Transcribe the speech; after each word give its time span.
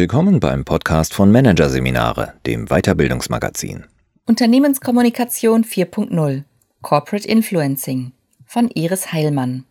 Willkommen 0.00 0.40
beim 0.40 0.64
Podcast 0.64 1.12
von 1.12 1.30
Managerseminare, 1.30 2.32
dem 2.46 2.68
Weiterbildungsmagazin. 2.68 3.84
Unternehmenskommunikation 4.24 5.62
4.0 5.62 6.44
Corporate 6.80 7.28
Influencing 7.28 8.12
von 8.46 8.70
Iris 8.70 9.12
Heilmann. 9.12 9.64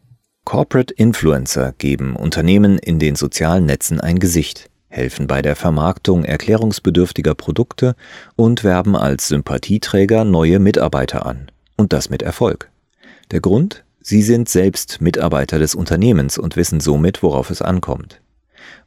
Corporate 0.46 0.94
Influencer 0.94 1.74
geben 1.80 2.16
Unternehmen 2.16 2.78
in 2.78 3.00
den 3.00 3.16
sozialen 3.16 3.66
Netzen 3.66 4.00
ein 4.00 4.20
Gesicht, 4.20 4.70
helfen 4.88 5.26
bei 5.26 5.42
der 5.42 5.56
Vermarktung 5.56 6.24
erklärungsbedürftiger 6.24 7.34
Produkte 7.34 7.96
und 8.36 8.64
werben 8.64 8.96
als 8.96 9.30
Sympathieträger 9.30 10.26
neue 10.26 10.60
Mitarbeiter 10.60 11.26
an. 11.26 11.50
Und 11.76 11.92
das 11.92 12.12
mit 12.12 12.22
Erfolg. 12.22 12.70
Der 13.32 13.42
Grund? 13.42 13.84
Sie 14.00 14.22
sind 14.22 14.48
selbst 14.48 15.02
Mitarbeiter 15.02 15.58
des 15.58 15.74
Unternehmens 15.74 16.38
und 16.38 16.56
wissen 16.56 16.82
somit, 16.82 17.24
worauf 17.24 17.50
es 17.50 17.64
ankommt. 17.64 18.22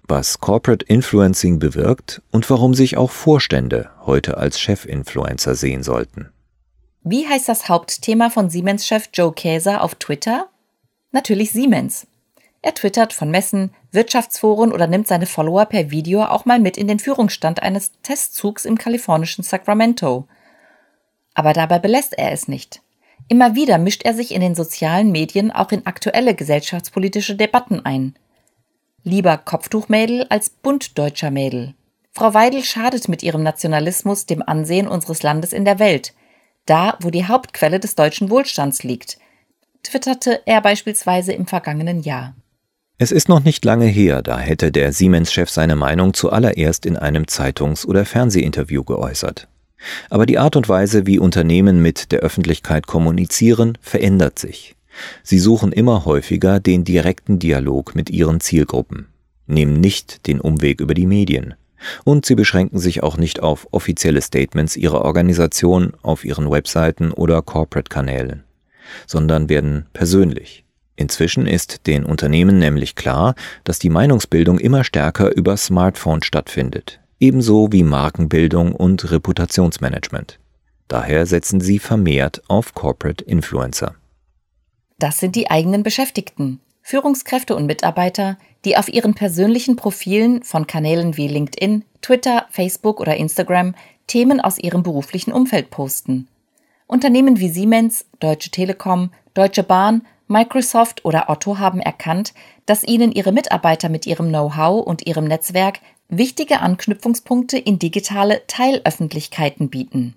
Was 0.09 0.41
Corporate 0.41 0.85
Influencing 0.87 1.59
bewirkt 1.59 2.23
und 2.33 2.49
warum 2.51 2.75
sich 2.75 2.97
auch 2.97 3.11
Vorstände 3.11 3.91
heute 4.05 4.37
als 4.37 4.59
Chefinfluencer 4.59 5.55
sehen 5.55 5.83
sollten. 5.83 6.31
Wie 7.05 7.27
heißt 7.27 7.49
das 7.49 7.69
Hauptthema 7.69 8.29
von 8.29 8.51
Siemens-Chef 8.51 9.09
Joe 9.13 9.33
Käser 9.33 9.83
auf 9.83 9.95
Twitter? 9.95 10.49
Natürlich 11.13 11.53
Siemens. 11.53 12.07
Er 12.63 12.75
twittert 12.75 13.13
von 13.13 13.31
Messen, 13.31 13.71
Wirtschaftsforen 13.91 14.73
oder 14.73 14.87
nimmt 14.87 15.09
seine 15.09 15.27
Follower 15.27 15.67
per 15.67 15.91
Video 15.91 16.25
auch 16.25 16.45
mal 16.45 16.61
mit 16.61 16.77
in 16.77 16.87
den 16.87 17.01
Führungsstand 17.01 17.63
eines 17.63 17.93
Testzugs 18.03 18.65
im 18.65 18.79
kalifornischen 18.79 19.43
Sacramento. 19.43 20.27
Aber 21.35 21.53
dabei 21.53 21.79
belässt 21.79 22.17
er 22.17 22.33
es 22.33 22.47
nicht. 22.47 22.83
Immer 23.29 23.55
wieder 23.55 23.79
mischt 23.79 24.05
er 24.05 24.15
sich 24.15 24.33
in 24.33 24.41
den 24.41 24.55
sozialen 24.55 25.11
Medien 25.11 25.51
auch 25.51 25.73
in 25.73 25.87
aktuelle 25.87 26.35
gesellschaftspolitische 26.35 27.37
Debatten 27.37 27.85
ein. 27.85 28.15
Lieber 29.05 29.37
Kopftuchmädel 29.37 30.27
als 30.29 30.51
buntdeutscher 30.51 31.31
Mädel. 31.31 31.75
Frau 32.13 32.35
Weidel 32.35 32.63
schadet 32.63 33.09
mit 33.09 33.23
ihrem 33.23 33.43
Nationalismus 33.43 34.27
dem 34.27 34.43
Ansehen 34.43 34.87
unseres 34.87 35.23
Landes 35.23 35.53
in 35.53 35.65
der 35.65 35.79
Welt, 35.79 36.15
da 36.67 36.97
wo 37.01 37.11
die 37.11 37.27
Hauptquelle 37.27 37.81
des 37.81 37.95
deutschen 37.95 38.31
Wohlstands 38.31 38.85
liegt, 38.85 39.19
twitterte 39.83 40.43
er 40.47 40.61
beispielsweise 40.61 41.33
im 41.33 41.47
vergangenen 41.47 42.03
Jahr. 42.03 42.35
Es 42.99 43.11
ist 43.11 43.29
noch 43.29 43.43
nicht 43.43 43.65
lange 43.65 43.87
her, 43.87 44.23
da 44.23 44.39
hätte 44.39 44.71
der 44.71 44.93
Siemens-Chef 44.93 45.51
seine 45.51 45.75
Meinung 45.75 46.15
zuallererst 46.15 46.87
in 46.87 46.97
einem 46.97 47.27
Zeitungs- 47.27 47.85
oder 47.85 48.05
Fernsehinterview 48.05 48.85
geäußert. 48.85 49.49
Aber 50.11 50.27
die 50.27 50.39
Art 50.39 50.55
und 50.55 50.69
Weise, 50.69 51.07
wie 51.07 51.19
Unternehmen 51.19 51.83
mit 51.83 52.13
der 52.13 52.21
Öffentlichkeit 52.21 52.87
kommunizieren, 52.87 53.77
verändert 53.81 54.39
sich. 54.39 54.77
Sie 55.23 55.39
suchen 55.39 55.73
immer 55.73 56.05
häufiger 56.05 56.61
den 56.61 56.85
direkten 56.85 57.39
Dialog 57.39 57.95
mit 57.95 58.11
ihren 58.11 58.41
Zielgruppen, 58.41 59.07
nehmen 59.47 59.81
nicht 59.81 60.27
den 60.27 60.41
Umweg 60.41 60.81
über 60.81 60.95
die 60.95 61.07
Medien. 61.07 61.55
Und 62.05 62.27
sie 62.27 62.37
beschränken 62.37 62.79
sich 62.79 63.03
auch 63.03 63.17
nicht 63.17 63.41
auf 63.41 63.67
offizielle 63.73 64.21
Statements 64.21 64.77
ihrer 64.77 65.03
Organisation 65.03 65.95
auf 66.03 66.25
ihren 66.25 66.51
Webseiten 66.51 67.11
oder 67.11 67.43
Corporate-Kanälen, 67.43 68.45
sondern 69.07 69.49
werden 69.49 69.87
persönlich. 69.93 70.65
Inzwischen 70.95 71.47
ist 71.47 71.87
den 71.87 72.05
Unternehmen 72.05 72.59
nämlich 72.59 72.95
klar, 72.95 73.35
dass 73.65 73.79
die 73.79 73.91
Meinungsbildung 73.91 74.59
immer 74.59 74.85
stärker 74.85 75.35
über 75.35 75.57
Smartphone 75.57 76.23
stattfindet, 76.23 77.01
ebenso 77.19 77.73
wie 77.73 77.83
Markenbildung 77.83 78.73
und 78.73 79.11
Reputationsmanagement. 79.11 80.39
Daher 80.87 81.27
setzen 81.27 81.61
sie 81.61 81.79
vermehrt 81.79 82.43
auf 82.49 82.75
Corporate 82.75 83.25
Influencer. 83.25 83.95
Das 85.03 85.19
sind 85.19 85.35
die 85.35 85.51
eigenen 85.51 85.83
Beschäftigten, 85.83 86.61
Führungskräfte 86.81 87.57
und 87.57 87.67
Mitarbeiter, 87.67 88.39
die 88.65 88.77
auf 88.77 88.89
ihren 88.89 89.15
persönlichen 89.15 89.75
Profilen 89.75 90.45
von 90.45 90.69
Kanälen 90.69 91.17
wie 91.17 91.27
LinkedIn, 91.27 91.85
Twitter, 92.03 92.47
Facebook 92.51 93.01
oder 93.01 93.17
Instagram 93.17 93.75
Themen 94.07 94.41
aus 94.41 94.61
ihrem 94.61 94.85
beruflichen 94.85 95.33
Umfeld 95.33 95.71
posten. 95.71 96.29
Unternehmen 96.87 97.41
wie 97.41 97.49
Siemens, 97.49 98.07
Deutsche 98.21 98.53
Telekom, 98.53 99.11
Deutsche 99.35 99.65
Bahn, 99.65 100.07
Microsoft 100.29 101.05
oder 101.05 101.29
Otto 101.29 101.59
haben 101.59 101.81
erkannt, 101.81 102.33
dass 102.65 102.85
ihnen 102.85 103.11
ihre 103.11 103.33
Mitarbeiter 103.33 103.89
mit 103.89 104.07
ihrem 104.07 104.29
Know-how 104.29 104.87
und 104.87 105.05
ihrem 105.05 105.25
Netzwerk 105.25 105.81
wichtige 106.11 106.61
Anknüpfungspunkte 106.61 107.59
in 107.59 107.81
digitale 107.81 108.47
Teilöffentlichkeiten 108.47 109.69
bieten. 109.69 110.15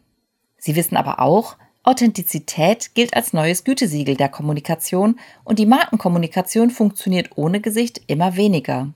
Sie 0.60 0.76
wissen 0.76 0.96
aber 0.96 1.22
auch, 1.22 1.56
Authentizität 1.86 2.96
gilt 2.96 3.16
als 3.16 3.34
neues 3.34 3.64
Gütesiegel 3.64 4.16
der 4.16 4.30
Kommunikation 4.30 5.20
und 5.44 5.60
die 5.60 5.66
Markenkommunikation 5.66 6.70
funktioniert 6.70 7.30
ohne 7.36 7.62
Gesicht 7.62 8.02
immer 8.08 8.36
weniger. 8.36 8.90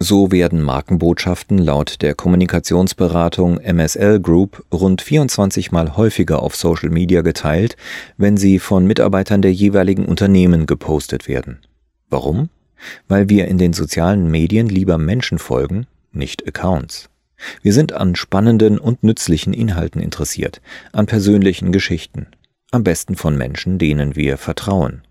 So 0.00 0.32
werden 0.32 0.60
Markenbotschaften 0.60 1.58
laut 1.58 2.02
der 2.02 2.14
Kommunikationsberatung 2.14 3.60
MSL 3.60 4.20
Group 4.20 4.64
rund 4.72 5.02
24 5.02 5.70
Mal 5.70 5.96
häufiger 5.96 6.42
auf 6.42 6.56
Social 6.56 6.90
Media 6.90 7.22
geteilt, 7.22 7.76
wenn 8.16 8.36
sie 8.36 8.58
von 8.58 8.86
Mitarbeitern 8.86 9.40
der 9.40 9.52
jeweiligen 9.52 10.04
Unternehmen 10.06 10.66
gepostet 10.66 11.28
werden. 11.28 11.60
Warum? 12.10 12.48
weil 13.08 13.28
wir 13.28 13.48
in 13.48 13.58
den 13.58 13.72
sozialen 13.72 14.30
Medien 14.30 14.68
lieber 14.68 14.98
Menschen 14.98 15.38
folgen, 15.38 15.86
nicht 16.12 16.46
Accounts. 16.46 17.08
Wir 17.62 17.72
sind 17.72 17.92
an 17.92 18.14
spannenden 18.14 18.78
und 18.78 19.02
nützlichen 19.02 19.52
Inhalten 19.52 20.00
interessiert, 20.00 20.60
an 20.92 21.06
persönlichen 21.06 21.72
Geschichten, 21.72 22.28
am 22.70 22.84
besten 22.84 23.16
von 23.16 23.36
Menschen, 23.36 23.78
denen 23.78 24.16
wir 24.16 24.36
vertrauen, 24.38 25.02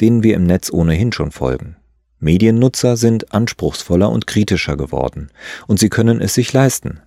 denen 0.00 0.22
wir 0.22 0.34
im 0.34 0.44
Netz 0.44 0.70
ohnehin 0.70 1.12
schon 1.12 1.30
folgen. 1.30 1.76
Mediennutzer 2.18 2.96
sind 2.96 3.32
anspruchsvoller 3.32 4.10
und 4.10 4.26
kritischer 4.26 4.76
geworden, 4.76 5.30
und 5.66 5.78
sie 5.78 5.90
können 5.90 6.20
es 6.20 6.34
sich 6.34 6.52
leisten, 6.52 7.00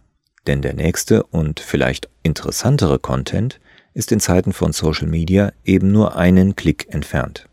denn 0.48 0.62
der 0.62 0.74
nächste 0.74 1.24
und 1.24 1.60
vielleicht 1.60 2.10
interessantere 2.24 3.00
Content 3.00 3.60
ist 3.94 4.12
in 4.12 4.20
Zeiten 4.20 4.54
von 4.54 4.72
Social 4.72 5.08
Media 5.08 5.52
eben 5.66 5.92
nur 5.92 6.16
einen 6.16 6.56
Klick 6.56 6.94
entfernt. 6.94 7.49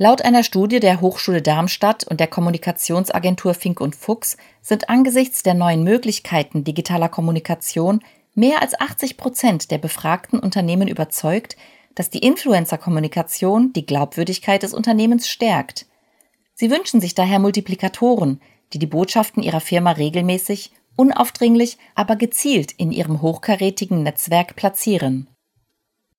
Laut 0.00 0.22
einer 0.22 0.44
Studie 0.44 0.78
der 0.78 1.00
Hochschule 1.00 1.42
Darmstadt 1.42 2.04
und 2.04 2.20
der 2.20 2.28
Kommunikationsagentur 2.28 3.52
Fink 3.52 3.80
und 3.80 3.96
Fuchs 3.96 4.36
sind 4.62 4.88
angesichts 4.88 5.42
der 5.42 5.54
neuen 5.54 5.82
Möglichkeiten 5.82 6.62
digitaler 6.62 7.08
Kommunikation 7.08 8.00
mehr 8.32 8.62
als 8.62 8.80
80 8.80 9.16
Prozent 9.16 9.72
der 9.72 9.78
befragten 9.78 10.38
Unternehmen 10.38 10.86
überzeugt, 10.86 11.56
dass 11.96 12.10
die 12.10 12.20
Influencer-Kommunikation 12.20 13.72
die 13.72 13.86
Glaubwürdigkeit 13.86 14.62
des 14.62 14.72
Unternehmens 14.72 15.28
stärkt. 15.28 15.86
Sie 16.54 16.70
wünschen 16.70 17.00
sich 17.00 17.16
daher 17.16 17.40
Multiplikatoren, 17.40 18.40
die 18.72 18.78
die 18.78 18.86
Botschaften 18.86 19.42
ihrer 19.42 19.60
Firma 19.60 19.90
regelmäßig, 19.90 20.70
unaufdringlich, 20.94 21.76
aber 21.96 22.14
gezielt 22.14 22.70
in 22.70 22.92
ihrem 22.92 23.20
hochkarätigen 23.20 24.04
Netzwerk 24.04 24.54
platzieren. 24.54 25.26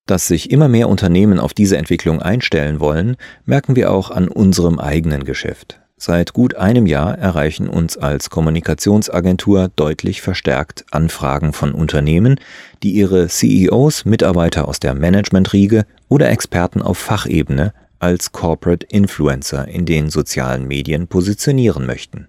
Dass 0.10 0.26
sich 0.26 0.50
immer 0.50 0.70
mehr 0.70 0.90
Unternehmen 0.90 1.38
auf 1.38 1.54
diese 1.54 1.78
Entwicklung 1.78 2.20
einstellen 2.20 2.80
wollen, 2.80 3.16
merken 3.46 3.76
wir 3.76 3.92
auch 3.92 4.10
an 4.10 4.28
unserem 4.28 4.80
eigenen 4.80 5.24
Geschäft. 5.24 5.82
Seit 5.98 6.34
gut 6.34 6.56
einem 6.56 6.88
Jahr 6.88 7.20
erreichen 7.20 7.70
uns 7.70 7.96
als 7.96 8.32
Kommunikationsagentur 8.32 9.70
deutlich 9.76 10.24
verstärkt 10.24 10.84
Anfragen 10.90 11.54
von 11.54 11.74
Unternehmen, 11.74 12.40
die 12.82 12.94
ihre 12.94 13.28
CEOs, 13.28 14.06
Mitarbeiter 14.06 14.68
aus 14.68 14.80
der 14.80 14.96
Managementriege 14.96 15.86
oder 16.08 16.32
Experten 16.32 16.82
auf 16.82 16.98
Fachebene 16.98 17.72
als 18.00 18.32
Corporate 18.32 18.88
Influencer 18.90 19.68
in 19.68 19.86
den 19.86 20.10
sozialen 20.10 20.68
Medien 20.68 21.08
positionieren 21.08 21.86
möchten. 21.86 22.28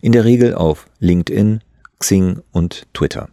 In 0.00 0.12
der 0.12 0.24
Regel 0.24 0.54
auf 0.54 0.86
LinkedIn, 1.00 1.60
Xing 1.98 2.40
und 2.50 2.86
Twitter. 2.94 3.28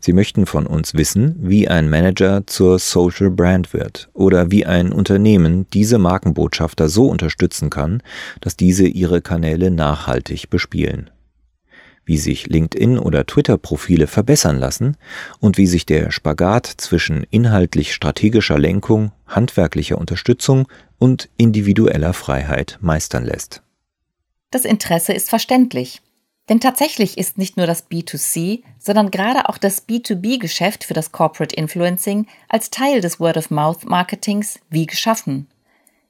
Sie 0.00 0.12
möchten 0.12 0.46
von 0.46 0.66
uns 0.66 0.94
wissen, 0.94 1.36
wie 1.38 1.68
ein 1.68 1.88
Manager 1.88 2.46
zur 2.46 2.78
Social 2.78 3.30
Brand 3.30 3.72
wird 3.72 4.08
oder 4.12 4.50
wie 4.50 4.66
ein 4.66 4.92
Unternehmen 4.92 5.66
diese 5.72 5.98
Markenbotschafter 5.98 6.88
so 6.88 7.06
unterstützen 7.06 7.70
kann, 7.70 8.02
dass 8.40 8.56
diese 8.56 8.86
ihre 8.86 9.20
Kanäle 9.22 9.70
nachhaltig 9.70 10.50
bespielen. 10.50 11.10
Wie 12.04 12.18
sich 12.18 12.48
LinkedIn 12.48 12.98
oder 12.98 13.26
Twitter-Profile 13.26 14.06
verbessern 14.06 14.58
lassen 14.58 14.96
und 15.38 15.58
wie 15.58 15.66
sich 15.66 15.86
der 15.86 16.10
Spagat 16.10 16.66
zwischen 16.66 17.24
inhaltlich 17.30 17.94
strategischer 17.94 18.58
Lenkung, 18.58 19.12
handwerklicher 19.26 19.98
Unterstützung 19.98 20.66
und 20.98 21.28
individueller 21.36 22.12
Freiheit 22.12 22.78
meistern 22.80 23.24
lässt. 23.24 23.62
Das 24.50 24.64
Interesse 24.64 25.12
ist 25.12 25.30
verständlich. 25.30 26.02
Denn 26.50 26.58
tatsächlich 26.58 27.16
ist 27.16 27.38
nicht 27.38 27.56
nur 27.56 27.68
das 27.68 27.88
B2C, 27.88 28.64
sondern 28.80 29.12
gerade 29.12 29.48
auch 29.48 29.56
das 29.56 29.86
B2B-Geschäft 29.86 30.82
für 30.82 30.94
das 30.94 31.12
Corporate 31.12 31.54
Influencing 31.54 32.26
als 32.48 32.70
Teil 32.70 33.00
des 33.00 33.20
Word-of-Mouth-Marketings 33.20 34.58
wie 34.68 34.86
geschaffen. 34.86 35.46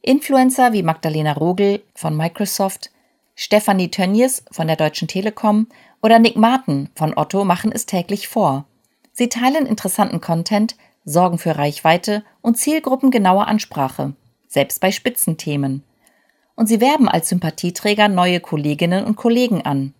Influencer 0.00 0.72
wie 0.72 0.82
Magdalena 0.82 1.34
Rogel 1.34 1.82
von 1.94 2.16
Microsoft, 2.16 2.90
Stefanie 3.36 3.90
Tönjes 3.90 4.42
von 4.50 4.66
der 4.66 4.76
Deutschen 4.76 5.08
Telekom 5.08 5.66
oder 6.00 6.18
Nick 6.18 6.36
Martin 6.36 6.88
von 6.94 7.12
Otto 7.18 7.44
machen 7.44 7.70
es 7.70 7.84
täglich 7.84 8.26
vor. 8.26 8.64
Sie 9.12 9.28
teilen 9.28 9.66
interessanten 9.66 10.22
Content, 10.22 10.74
sorgen 11.04 11.36
für 11.36 11.58
Reichweite 11.58 12.24
und 12.40 12.56
zielgruppengenaue 12.56 13.46
Ansprache, 13.46 14.14
selbst 14.48 14.80
bei 14.80 14.90
Spitzenthemen. 14.90 15.82
Und 16.54 16.66
sie 16.66 16.80
werben 16.80 17.10
als 17.10 17.28
Sympathieträger 17.28 18.08
neue 18.08 18.40
Kolleginnen 18.40 19.04
und 19.04 19.16
Kollegen 19.16 19.66
an. 19.66 19.92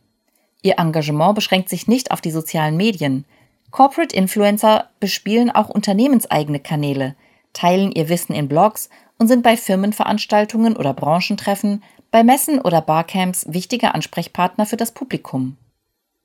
Ihr 0.62 0.78
Engagement 0.78 1.34
beschränkt 1.34 1.68
sich 1.68 1.88
nicht 1.88 2.10
auf 2.10 2.20
die 2.20 2.30
sozialen 2.30 2.76
Medien. 2.76 3.24
Corporate 3.70 4.14
Influencer 4.14 4.90
bespielen 4.98 5.50
auch 5.50 5.68
unternehmenseigene 5.68 6.60
Kanäle, 6.60 7.14
teilen 7.52 7.92
ihr 7.92 8.08
Wissen 8.08 8.34
in 8.34 8.48
Blogs 8.48 8.90
und 9.18 9.28
sind 9.28 9.42
bei 9.42 9.56
Firmenveranstaltungen 9.56 10.76
oder 10.76 10.92
Branchentreffen, 10.92 11.82
bei 12.10 12.24
Messen 12.24 12.60
oder 12.60 12.80
Barcamps 12.80 13.46
wichtige 13.48 13.94
Ansprechpartner 13.94 14.66
für 14.66 14.76
das 14.76 14.92
Publikum. 14.92 15.56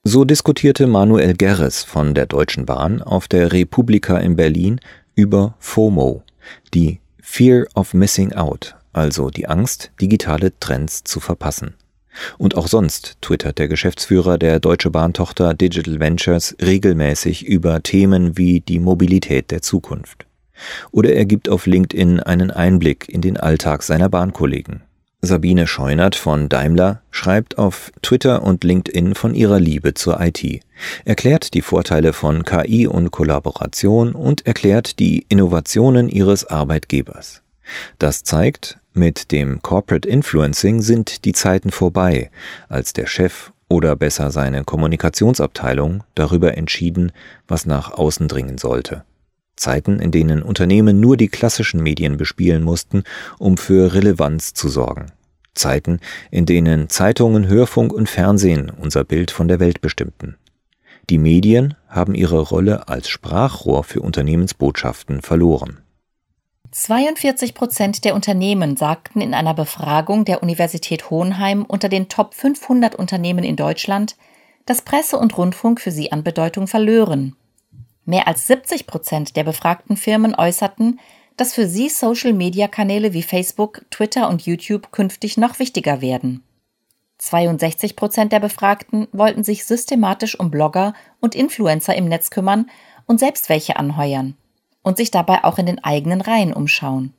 So 0.03 0.23
diskutierte 0.23 0.87
Manuel 0.87 1.33
Gerres 1.33 1.83
von 1.83 2.13
der 2.13 2.25
Deutschen 2.25 2.65
Bahn 2.65 3.01
auf 3.01 3.27
der 3.27 3.51
Republika 3.51 4.17
in 4.17 4.35
Berlin 4.35 4.79
über 5.15 5.55
FOMO, 5.59 6.23
die 6.73 6.99
Fear 7.21 7.65
of 7.73 7.93
Missing 7.93 8.33
Out, 8.33 8.75
also 8.93 9.29
die 9.29 9.47
Angst, 9.47 9.91
digitale 9.99 10.57
Trends 10.59 11.03
zu 11.03 11.19
verpassen. 11.19 11.75
Und 12.37 12.55
auch 12.55 12.67
sonst 12.67 13.17
twittert 13.21 13.57
der 13.57 13.67
Geschäftsführer 13.67 14.37
der 14.37 14.59
Deutsche 14.59 14.89
Bahn-Tochter 14.89 15.53
Digital 15.53 15.99
Ventures 15.99 16.55
regelmäßig 16.61 17.45
über 17.45 17.81
Themen 17.83 18.37
wie 18.37 18.61
die 18.61 18.79
Mobilität 18.79 19.51
der 19.51 19.61
Zukunft. 19.61 20.25
Oder 20.91 21.13
er 21.13 21.25
gibt 21.25 21.49
auf 21.49 21.65
LinkedIn 21.65 22.21
einen 22.21 22.51
Einblick 22.51 23.09
in 23.09 23.21
den 23.21 23.37
Alltag 23.37 23.83
seiner 23.83 24.09
Bahnkollegen. 24.09 24.81
Sabine 25.21 25.65
Scheunert 25.65 26.15
von 26.15 26.49
Daimler 26.49 27.01
schreibt 27.09 27.57
auf 27.57 27.91
Twitter 28.01 28.43
und 28.43 28.63
LinkedIn 28.63 29.15
von 29.15 29.33
ihrer 29.33 29.59
Liebe 29.59 29.95
zur 29.95 30.21
IT, 30.21 30.61
erklärt 31.03 31.53
die 31.53 31.61
Vorteile 31.61 32.13
von 32.13 32.43
KI 32.43 32.85
und 32.87 33.11
Kollaboration 33.11 34.13
und 34.13 34.45
erklärt 34.45 34.99
die 34.99 35.25
Innovationen 35.27 36.09
ihres 36.09 36.45
Arbeitgebers. 36.45 37.41
Das 37.97 38.23
zeigt, 38.23 38.77
mit 38.95 39.31
dem 39.31 39.61
Corporate 39.61 40.07
Influencing 40.07 40.81
sind 40.81 41.25
die 41.25 41.33
Zeiten 41.33 41.71
vorbei, 41.71 42.31
als 42.69 42.93
der 42.93 43.07
Chef 43.07 43.51
oder 43.67 43.95
besser 43.95 44.31
seine 44.31 44.63
Kommunikationsabteilung 44.63 46.03
darüber 46.13 46.57
entschieden, 46.57 47.11
was 47.47 47.65
nach 47.65 47.91
außen 47.91 48.27
dringen 48.27 48.57
sollte. 48.57 49.03
Zeiten, 49.55 49.99
in 49.99 50.11
denen 50.11 50.41
Unternehmen 50.41 50.99
nur 50.99 51.17
die 51.17 51.29
klassischen 51.29 51.81
Medien 51.81 52.17
bespielen 52.17 52.63
mussten, 52.63 53.03
um 53.39 53.57
für 53.57 53.93
Relevanz 53.93 54.53
zu 54.53 54.67
sorgen. 54.67 55.07
Zeiten, 55.53 55.99
in 56.31 56.45
denen 56.45 56.89
Zeitungen, 56.89 57.47
Hörfunk 57.47 57.93
und 57.93 58.09
Fernsehen 58.09 58.69
unser 58.69 59.05
Bild 59.05 59.31
von 59.31 59.47
der 59.47 59.59
Welt 59.59 59.81
bestimmten. 59.81 60.35
Die 61.09 61.17
Medien 61.17 61.75
haben 61.87 62.15
ihre 62.15 62.39
Rolle 62.39 62.87
als 62.89 63.07
Sprachrohr 63.09 63.83
für 63.83 64.01
Unternehmensbotschaften 64.01 65.21
verloren. 65.21 65.84
42 66.77 67.53
Prozent 67.53 68.03
der 68.03 68.15
Unternehmen 68.15 68.75
sagten 68.75 69.21
in 69.21 69.33
einer 69.33 69.53
Befragung 69.53 70.25
der 70.25 70.43
Universität 70.43 71.09
Hohenheim 71.09 71.63
unter 71.63 71.87
den 71.87 72.09
Top 72.09 72.33
500 72.33 72.95
Unternehmen 72.95 73.45
in 73.45 73.55
Deutschland, 73.55 74.17
dass 74.65 74.81
Presse 74.81 75.17
und 75.17 75.37
Rundfunk 75.37 75.79
für 75.79 75.91
sie 75.91 76.11
an 76.11 76.25
Bedeutung 76.25 76.67
verlören. 76.67 77.37
Mehr 78.03 78.27
als 78.27 78.47
70 78.47 78.87
Prozent 78.87 79.37
der 79.37 79.45
befragten 79.45 79.95
Firmen 79.95 80.35
äußerten, 80.35 80.99
dass 81.37 81.53
für 81.53 81.65
sie 81.65 81.87
Social-Media-Kanäle 81.87 83.13
wie 83.13 83.23
Facebook, 83.23 83.85
Twitter 83.89 84.27
und 84.27 84.45
YouTube 84.45 84.91
künftig 84.91 85.37
noch 85.37 85.59
wichtiger 85.59 86.01
werden. 86.01 86.43
62 87.19 87.95
Prozent 87.95 88.33
der 88.33 88.41
Befragten 88.41 89.07
wollten 89.13 89.45
sich 89.45 89.63
systematisch 89.63 90.37
um 90.37 90.51
Blogger 90.51 90.93
und 91.21 91.35
Influencer 91.35 91.95
im 91.95 92.09
Netz 92.09 92.31
kümmern 92.31 92.69
und 93.05 93.21
selbst 93.21 93.47
welche 93.47 93.77
anheuern 93.77 94.35
und 94.85 94.97
sich 94.97 95.09
dabei 95.09 95.43
auch 95.43 95.57
in 95.57 95.65
den 95.65 95.83
eigenen 95.83 96.21
Reihen 96.21 96.53
umschauen. 96.53 97.11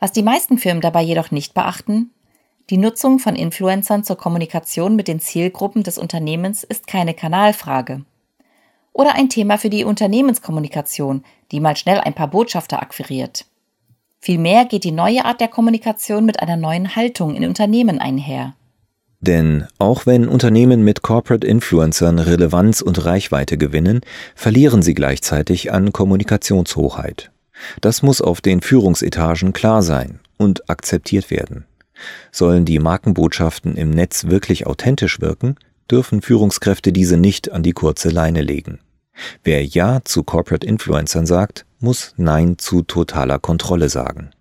Was 0.00 0.10
die 0.10 0.24
meisten 0.24 0.58
Firmen 0.58 0.80
dabei 0.82 1.02
jedoch 1.02 1.30
nicht 1.30 1.54
beachten, 1.54 2.10
die 2.68 2.78
Nutzung 2.78 3.20
von 3.20 3.36
Influencern 3.36 4.02
zur 4.02 4.16
Kommunikation 4.16 4.96
mit 4.96 5.06
den 5.06 5.20
Zielgruppen 5.20 5.84
des 5.84 5.98
Unternehmens 5.98 6.64
ist 6.64 6.86
keine 6.88 7.14
Kanalfrage 7.14 8.04
oder 8.92 9.14
ein 9.14 9.28
Thema 9.28 9.58
für 9.58 9.70
die 9.70 9.84
Unternehmenskommunikation, 9.84 11.24
die 11.52 11.60
mal 11.60 11.76
schnell 11.76 11.98
ein 11.98 12.14
paar 12.14 12.28
Botschafter 12.28 12.80
akquiriert. 12.80 13.44
Vielmehr 14.20 14.64
geht 14.64 14.84
die 14.84 14.92
neue 14.92 15.24
Art 15.24 15.40
der 15.40 15.48
Kommunikation 15.48 16.24
mit 16.24 16.40
einer 16.40 16.56
neuen 16.56 16.96
Haltung 16.96 17.34
in 17.34 17.46
Unternehmen 17.46 17.98
einher. 17.98 18.54
Denn 19.26 19.66
auch 19.78 20.04
wenn 20.04 20.28
Unternehmen 20.28 20.84
mit 20.84 21.00
Corporate 21.00 21.46
Influencern 21.46 22.18
Relevanz 22.18 22.82
und 22.82 23.06
Reichweite 23.06 23.56
gewinnen, 23.56 24.02
verlieren 24.34 24.82
sie 24.82 24.92
gleichzeitig 24.92 25.72
an 25.72 25.94
Kommunikationshoheit. 25.94 27.30
Das 27.80 28.02
muss 28.02 28.20
auf 28.20 28.42
den 28.42 28.60
Führungsetagen 28.60 29.54
klar 29.54 29.82
sein 29.82 30.20
und 30.36 30.68
akzeptiert 30.68 31.30
werden. 31.30 31.64
Sollen 32.32 32.66
die 32.66 32.78
Markenbotschaften 32.78 33.76
im 33.76 33.88
Netz 33.88 34.26
wirklich 34.26 34.66
authentisch 34.66 35.22
wirken, 35.22 35.56
dürfen 35.90 36.20
Führungskräfte 36.20 36.92
diese 36.92 37.16
nicht 37.16 37.50
an 37.50 37.62
die 37.62 37.72
kurze 37.72 38.10
Leine 38.10 38.42
legen. 38.42 38.80
Wer 39.42 39.64
Ja 39.64 40.00
zu 40.04 40.22
Corporate 40.22 40.66
Influencern 40.66 41.24
sagt, 41.24 41.64
muss 41.80 42.12
Nein 42.18 42.58
zu 42.58 42.82
totaler 42.82 43.38
Kontrolle 43.38 43.88
sagen. 43.88 44.33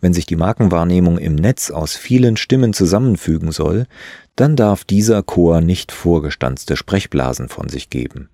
Wenn 0.00 0.14
sich 0.14 0.26
die 0.26 0.36
Markenwahrnehmung 0.36 1.18
im 1.18 1.34
Netz 1.34 1.70
aus 1.70 1.96
vielen 1.96 2.36
Stimmen 2.36 2.72
zusammenfügen 2.72 3.52
soll, 3.52 3.86
dann 4.36 4.56
darf 4.56 4.84
dieser 4.84 5.22
Chor 5.22 5.60
nicht 5.60 5.92
vorgestanzte 5.92 6.76
Sprechblasen 6.76 7.48
von 7.48 7.68
sich 7.68 7.90
geben. 7.90 8.28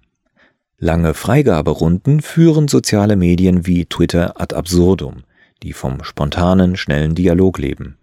Lange 0.79 1.15
Freigaberunden 1.15 2.21
führen 2.21 2.69
soziale 2.69 3.17
Medien 3.17 3.67
wie 3.67 3.87
Twitter 3.87 4.41
ad 4.41 4.55
absurdum, 4.55 5.23
die 5.63 5.73
vom 5.73 6.05
spontanen, 6.05 6.77
schnellen 6.77 7.15
Dialog 7.15 7.59
leben. 7.59 7.97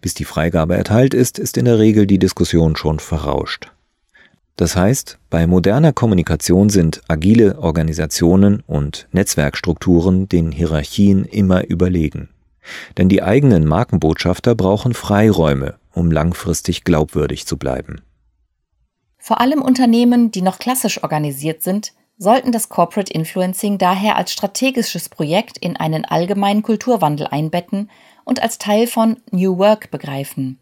Bis 0.00 0.14
die 0.14 0.24
Freigabe 0.24 0.76
erteilt 0.76 1.14
ist, 1.14 1.38
ist 1.38 1.56
in 1.56 1.66
der 1.66 1.78
Regel 1.78 2.06
die 2.06 2.18
Diskussion 2.18 2.76
schon 2.76 2.98
verrauscht. 2.98 3.70
Das 4.56 4.76
heißt, 4.76 5.18
bei 5.30 5.46
moderner 5.46 5.94
Kommunikation 5.94 6.68
sind 6.68 7.00
agile 7.08 7.58
Organisationen 7.58 8.62
und 8.66 9.08
Netzwerkstrukturen 9.12 10.28
den 10.28 10.52
Hierarchien 10.52 11.24
immer 11.24 11.66
überlegen. 11.68 12.28
Denn 12.98 13.08
die 13.08 13.22
eigenen 13.22 13.66
Markenbotschafter 13.66 14.54
brauchen 14.54 14.94
Freiräume, 14.94 15.76
um 15.92 16.10
langfristig 16.10 16.84
glaubwürdig 16.84 17.46
zu 17.46 17.56
bleiben. 17.56 18.02
Vor 19.18 19.40
allem 19.40 19.60
Unternehmen, 19.62 20.30
die 20.30 20.42
noch 20.42 20.58
klassisch 20.58 21.02
organisiert 21.02 21.62
sind, 21.62 21.92
sollten 22.16 22.52
das 22.52 22.68
Corporate 22.68 23.12
Influencing 23.12 23.78
daher 23.78 24.16
als 24.16 24.32
strategisches 24.32 25.08
Projekt 25.08 25.56
in 25.58 25.76
einen 25.76 26.04
allgemeinen 26.04 26.62
Kulturwandel 26.62 27.26
einbetten 27.26 27.90
und 28.24 28.42
als 28.42 28.58
Teil 28.58 28.86
von 28.86 29.16
New 29.30 29.58
Work 29.58 29.90
begreifen. 29.90 30.58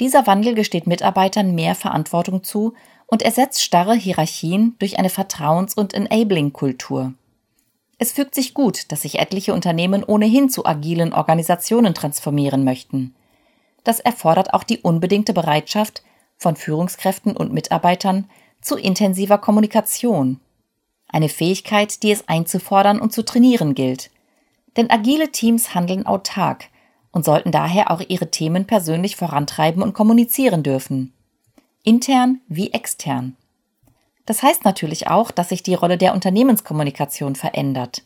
Dieser 0.00 0.26
Wandel 0.26 0.54
gesteht 0.54 0.88
Mitarbeitern 0.88 1.54
mehr 1.54 1.76
Verantwortung 1.76 2.42
zu 2.42 2.74
und 3.06 3.22
ersetzt 3.22 3.62
starre 3.62 3.94
Hierarchien 3.94 4.74
durch 4.78 4.98
eine 4.98 5.10
Vertrauens- 5.10 5.74
und 5.76 5.94
Enabling-Kultur. 5.94 7.14
Es 8.02 8.10
fügt 8.10 8.34
sich 8.34 8.52
gut, 8.52 8.90
dass 8.90 9.02
sich 9.02 9.20
etliche 9.20 9.54
Unternehmen 9.54 10.02
ohnehin 10.02 10.50
zu 10.50 10.66
agilen 10.66 11.12
Organisationen 11.12 11.94
transformieren 11.94 12.64
möchten. 12.64 13.14
Das 13.84 14.00
erfordert 14.00 14.54
auch 14.54 14.64
die 14.64 14.80
unbedingte 14.80 15.32
Bereitschaft 15.32 16.02
von 16.36 16.56
Führungskräften 16.56 17.36
und 17.36 17.52
Mitarbeitern 17.52 18.28
zu 18.60 18.76
intensiver 18.76 19.38
Kommunikation. 19.38 20.40
Eine 21.06 21.28
Fähigkeit, 21.28 22.02
die 22.02 22.10
es 22.10 22.26
einzufordern 22.26 22.98
und 22.98 23.12
zu 23.12 23.24
trainieren 23.24 23.76
gilt. 23.76 24.10
Denn 24.76 24.90
agile 24.90 25.30
Teams 25.30 25.72
handeln 25.72 26.04
autark, 26.04 26.70
und 27.12 27.24
sollten 27.24 27.52
daher 27.52 27.92
auch 27.92 28.02
ihre 28.08 28.32
Themen 28.32 28.66
persönlich 28.66 29.14
vorantreiben 29.14 29.80
und 29.80 29.92
kommunizieren 29.92 30.64
dürfen. 30.64 31.12
Intern 31.84 32.40
wie 32.48 32.72
extern. 32.72 33.36
Das 34.26 34.42
heißt 34.42 34.64
natürlich 34.64 35.08
auch, 35.08 35.30
dass 35.30 35.48
sich 35.48 35.62
die 35.62 35.74
Rolle 35.74 35.98
der 35.98 36.14
Unternehmenskommunikation 36.14 37.34
verändert. 37.34 38.02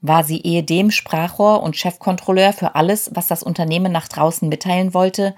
War 0.00 0.24
sie 0.24 0.40
ehedem 0.40 0.90
Sprachrohr 0.90 1.62
und 1.62 1.76
Chefkontrolleur 1.76 2.52
für 2.52 2.74
alles, 2.74 3.10
was 3.14 3.26
das 3.26 3.42
Unternehmen 3.42 3.92
nach 3.92 4.08
draußen 4.08 4.48
mitteilen 4.48 4.94
wollte, 4.94 5.34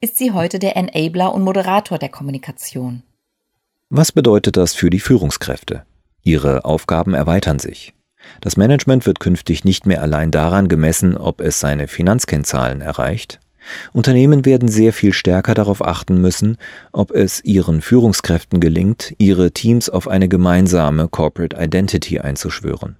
ist 0.00 0.16
sie 0.16 0.32
heute 0.32 0.58
der 0.58 0.76
Enabler 0.76 1.34
und 1.34 1.42
Moderator 1.42 1.98
der 1.98 2.08
Kommunikation. 2.08 3.02
Was 3.88 4.12
bedeutet 4.12 4.56
das 4.56 4.74
für 4.74 4.90
die 4.90 5.00
Führungskräfte? 5.00 5.84
Ihre 6.22 6.64
Aufgaben 6.64 7.14
erweitern 7.14 7.58
sich. 7.58 7.94
Das 8.40 8.56
Management 8.56 9.06
wird 9.06 9.20
künftig 9.20 9.64
nicht 9.64 9.86
mehr 9.86 10.02
allein 10.02 10.30
daran 10.30 10.68
gemessen, 10.68 11.16
ob 11.16 11.40
es 11.40 11.60
seine 11.60 11.86
Finanzkennzahlen 11.86 12.80
erreicht. 12.80 13.40
Unternehmen 13.92 14.44
werden 14.44 14.68
sehr 14.68 14.92
viel 14.92 15.12
stärker 15.12 15.54
darauf 15.54 15.84
achten 15.84 16.20
müssen, 16.20 16.56
ob 16.92 17.10
es 17.10 17.44
ihren 17.44 17.80
Führungskräften 17.80 18.60
gelingt, 18.60 19.14
ihre 19.18 19.52
Teams 19.52 19.88
auf 19.88 20.08
eine 20.08 20.28
gemeinsame 20.28 21.08
Corporate 21.08 21.56
Identity 21.58 22.18
einzuschwören. 22.20 22.96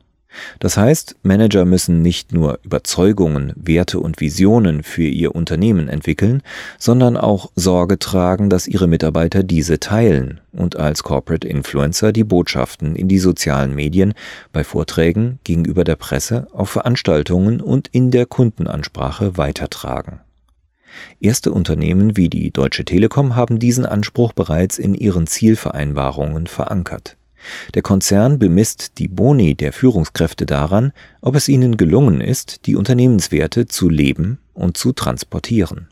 Das 0.59 0.77
heißt, 0.77 1.17
Manager 1.23 1.65
müssen 1.65 2.03
nicht 2.03 2.33
nur 2.33 2.59
Überzeugungen, 2.63 3.53
Werte 3.57 4.01
und 4.01 4.21
Visionen 4.21 4.83
für 4.83 5.07
ihr 5.07 5.35
Unternehmen 5.35 5.89
entwickeln, 5.89 6.43
sondern 6.79 7.17
auch 7.17 7.51
Sorge 7.55 7.99
tragen, 7.99 8.51
dass 8.51 8.67
ihre 8.67 8.87
Mitarbeiter 8.87 9.43
diese 9.43 9.81
teilen 9.81 10.41
und 10.53 10.77
als 10.77 11.03
Corporate 11.03 11.47
Influencer 11.47 12.13
die 12.13 12.25
Botschaften 12.25 12.97
in 12.97 13.09
die 13.09 13.19
sozialen 13.19 13.75
Medien, 13.75 14.15
bei 14.53 14.65
Vorträgen, 14.65 15.39
gegenüber 15.45 15.85
der 15.85 15.97
Presse, 15.97 16.49
auf 16.53 16.71
Veranstaltungen 16.71 17.61
und 17.61 17.89
in 17.89 18.11
der 18.11 18.27
Kundenansprache 18.27 19.37
weitertragen. 19.37 20.21
Erste 21.21 21.53
Unternehmen 21.53 22.17
wie 22.17 22.29
die 22.29 22.50
Deutsche 22.50 22.85
Telekom 22.85 23.37
haben 23.37 23.59
diesen 23.59 23.87
Anspruch 23.87 24.33
bereits 24.33 24.79
in 24.79 24.95
ihren 24.95 25.26
Zielvereinbarungen 25.26 26.47
verankert. 26.47 27.17
Der 27.75 27.83
Konzern 27.83 28.38
bemisst 28.38 28.99
die 28.99 29.09
Boni 29.09 29.55
der 29.55 29.73
Führungskräfte 29.73 30.47
daran, 30.47 30.93
ob 31.21 31.37
es 31.37 31.49
ihnen 31.49 31.76
gelungen 31.76 32.21
ist, 32.21 32.67
die 32.67 32.76
Unternehmenswerte 32.76 33.67
zu 33.67 33.88
leben 33.88 34.38
und 34.55 34.76
zu 34.76 34.93
transportieren. 34.93 35.88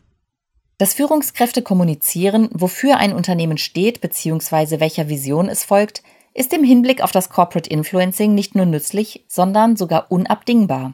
Dass 0.77 0.93
Führungskräfte 0.93 1.61
kommunizieren, 1.61 2.49
wofür 2.51 2.97
ein 2.97 3.13
Unternehmen 3.13 3.57
steht 3.57 4.01
bzw. 4.01 4.79
welcher 4.79 5.07
Vision 5.07 5.47
es 5.47 5.63
folgt, 5.63 6.03
ist 6.33 6.51
im 6.51 6.65
Hinblick 6.65 7.01
auf 7.01 7.13
das 7.13 7.29
Corporate 7.29 7.69
Influencing 7.69 8.35
nicht 8.35 8.55
nur 8.55 8.65
nützlich, 8.65 9.23
sondern 9.29 9.77
sogar 9.77 10.11
unabdingbar. 10.11 10.93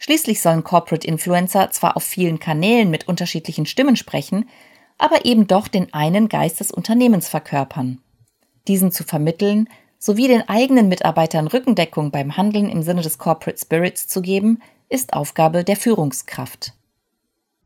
Schließlich 0.00 0.40
sollen 0.40 0.64
Corporate 0.64 1.06
Influencer 1.06 1.70
zwar 1.70 1.96
auf 1.96 2.02
vielen 2.02 2.40
Kanälen 2.40 2.90
mit 2.90 3.06
unterschiedlichen 3.06 3.66
Stimmen 3.66 3.96
sprechen, 3.96 4.48
aber 4.96 5.26
eben 5.26 5.46
doch 5.46 5.68
den 5.68 5.92
einen 5.92 6.28
Geist 6.28 6.58
des 6.58 6.70
Unternehmens 6.70 7.28
verkörpern. 7.28 7.98
Diesen 8.66 8.92
zu 8.92 9.04
vermitteln, 9.04 9.68
sowie 9.98 10.26
den 10.26 10.48
eigenen 10.48 10.88
Mitarbeitern 10.88 11.46
Rückendeckung 11.46 12.10
beim 12.10 12.38
Handeln 12.38 12.70
im 12.70 12.82
Sinne 12.82 13.02
des 13.02 13.18
Corporate 13.18 13.60
Spirits 13.60 14.08
zu 14.08 14.22
geben, 14.22 14.62
ist 14.88 15.12
Aufgabe 15.12 15.64
der 15.64 15.76
Führungskraft. 15.76 16.72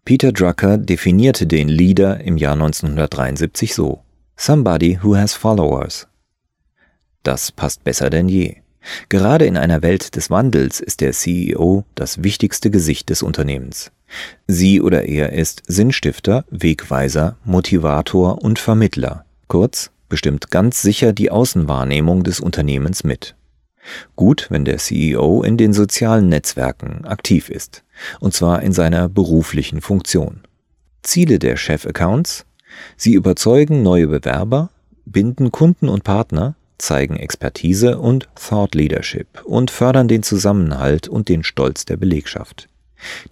Peter 0.04 0.32
Drucker 0.32 0.76
definierte 0.76 1.46
den 1.46 1.68
Leader 1.68 2.20
im 2.20 2.36
Jahr 2.36 2.54
1973 2.54 3.74
so: 3.74 4.02
Somebody 4.36 4.98
who 5.02 5.16
has 5.16 5.34
followers. 5.34 6.08
Das 7.22 7.52
passt 7.52 7.84
besser 7.84 8.10
denn 8.10 8.28
je. 8.28 8.63
Gerade 9.08 9.46
in 9.46 9.56
einer 9.56 9.82
Welt 9.82 10.16
des 10.16 10.30
Wandels 10.30 10.80
ist 10.80 11.00
der 11.00 11.12
CEO 11.12 11.84
das 11.94 12.22
wichtigste 12.22 12.70
Gesicht 12.70 13.10
des 13.10 13.22
Unternehmens. 13.22 13.90
Sie 14.46 14.80
oder 14.80 15.04
er 15.04 15.32
ist 15.32 15.62
Sinnstifter, 15.66 16.44
Wegweiser, 16.50 17.36
Motivator 17.44 18.42
und 18.42 18.58
Vermittler. 18.58 19.24
Kurz, 19.48 19.90
bestimmt 20.08 20.50
ganz 20.50 20.82
sicher 20.82 21.12
die 21.12 21.30
Außenwahrnehmung 21.30 22.22
des 22.22 22.40
Unternehmens 22.40 23.04
mit. 23.04 23.34
Gut, 24.16 24.46
wenn 24.50 24.64
der 24.64 24.78
CEO 24.78 25.42
in 25.42 25.56
den 25.56 25.72
sozialen 25.72 26.28
Netzwerken 26.28 27.04
aktiv 27.04 27.50
ist, 27.50 27.82
und 28.20 28.32
zwar 28.32 28.62
in 28.62 28.72
seiner 28.72 29.08
beruflichen 29.08 29.80
Funktion. 29.80 30.40
Ziele 31.02 31.38
der 31.38 31.56
Chef-Accounts? 31.56 32.46
Sie 32.96 33.12
überzeugen 33.12 33.82
neue 33.82 34.06
Bewerber, 34.06 34.70
binden 35.04 35.52
Kunden 35.52 35.88
und 35.88 36.02
Partner, 36.02 36.56
zeigen 36.78 37.16
Expertise 37.16 37.98
und 37.98 38.28
Thought 38.34 38.74
Leadership 38.74 39.42
und 39.44 39.70
fördern 39.70 40.08
den 40.08 40.22
Zusammenhalt 40.22 41.08
und 41.08 41.28
den 41.28 41.44
Stolz 41.44 41.84
der 41.84 41.96
Belegschaft. 41.96 42.68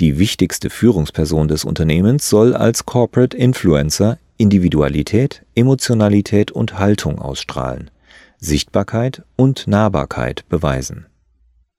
Die 0.01 0.19
wichtigste 0.19 0.71
Führungsperson 0.71 1.49
des 1.49 1.65
Unternehmens 1.65 2.29
soll 2.29 2.55
als 2.55 2.85
Corporate 2.87 3.37
Influencer 3.37 4.19
Individualität, 4.43 5.45
Emotionalität 5.55 6.51
und 6.51 6.79
Haltung 6.79 7.21
ausstrahlen, 7.21 7.93
Sichtbarkeit 8.39 9.23
und 9.37 9.69
Nahbarkeit 9.69 10.49
beweisen. 10.49 11.07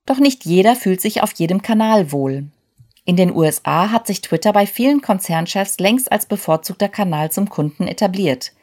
Doch 0.05 0.19
nicht 0.19 0.45
jeder 0.45 0.75
fühlt 0.75 1.01
sich 1.01 1.21
auf 1.23 1.33
jedem 1.33 1.61
Kanal 1.61 2.13
wohl. 2.13 2.45
In 3.03 3.17
den 3.17 3.35
USA 3.35 3.91
hat 3.91 4.07
sich 4.07 4.21
Twitter 4.21 4.53
bei 4.53 4.65
vielen 4.65 5.01
Konzernchefs 5.01 5.79
längst 5.79 6.09
als 6.09 6.25
bevorzugter 6.25 6.87
Kanal 6.87 7.31
zum 7.31 7.49
Kunden 7.49 7.85
etabliert. 7.85 8.53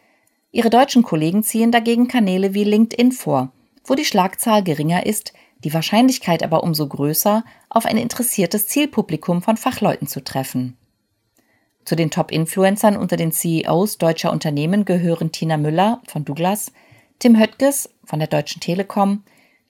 Ihre 0.52 0.70
deutschen 0.70 1.02
Kollegen 1.02 1.42
ziehen 1.42 1.70
dagegen 1.70 2.08
Kanäle 2.08 2.54
wie 2.54 2.64
LinkedIn 2.64 3.12
vor, 3.12 3.52
wo 3.84 3.94
die 3.94 4.04
Schlagzahl 4.04 4.62
geringer 4.62 5.06
ist, 5.06 5.32
die 5.62 5.72
Wahrscheinlichkeit 5.72 6.42
aber 6.42 6.64
umso 6.64 6.88
größer, 6.88 7.44
auf 7.68 7.86
ein 7.86 7.96
interessiertes 7.96 8.66
Zielpublikum 8.66 9.42
von 9.42 9.56
Fachleuten 9.56 10.08
zu 10.08 10.24
treffen. 10.24 10.76
Zu 11.84 11.96
den 11.96 12.10
Top-Influencern 12.10 12.96
unter 12.96 13.16
den 13.16 13.32
CEOs 13.32 13.98
deutscher 13.98 14.32
Unternehmen 14.32 14.84
gehören 14.84 15.32
Tina 15.32 15.56
Müller 15.56 16.00
von 16.06 16.24
Douglas, 16.24 16.72
Tim 17.18 17.38
Höttges 17.38 17.90
von 18.04 18.18
der 18.18 18.28
Deutschen 18.28 18.60
Telekom, 18.60 19.22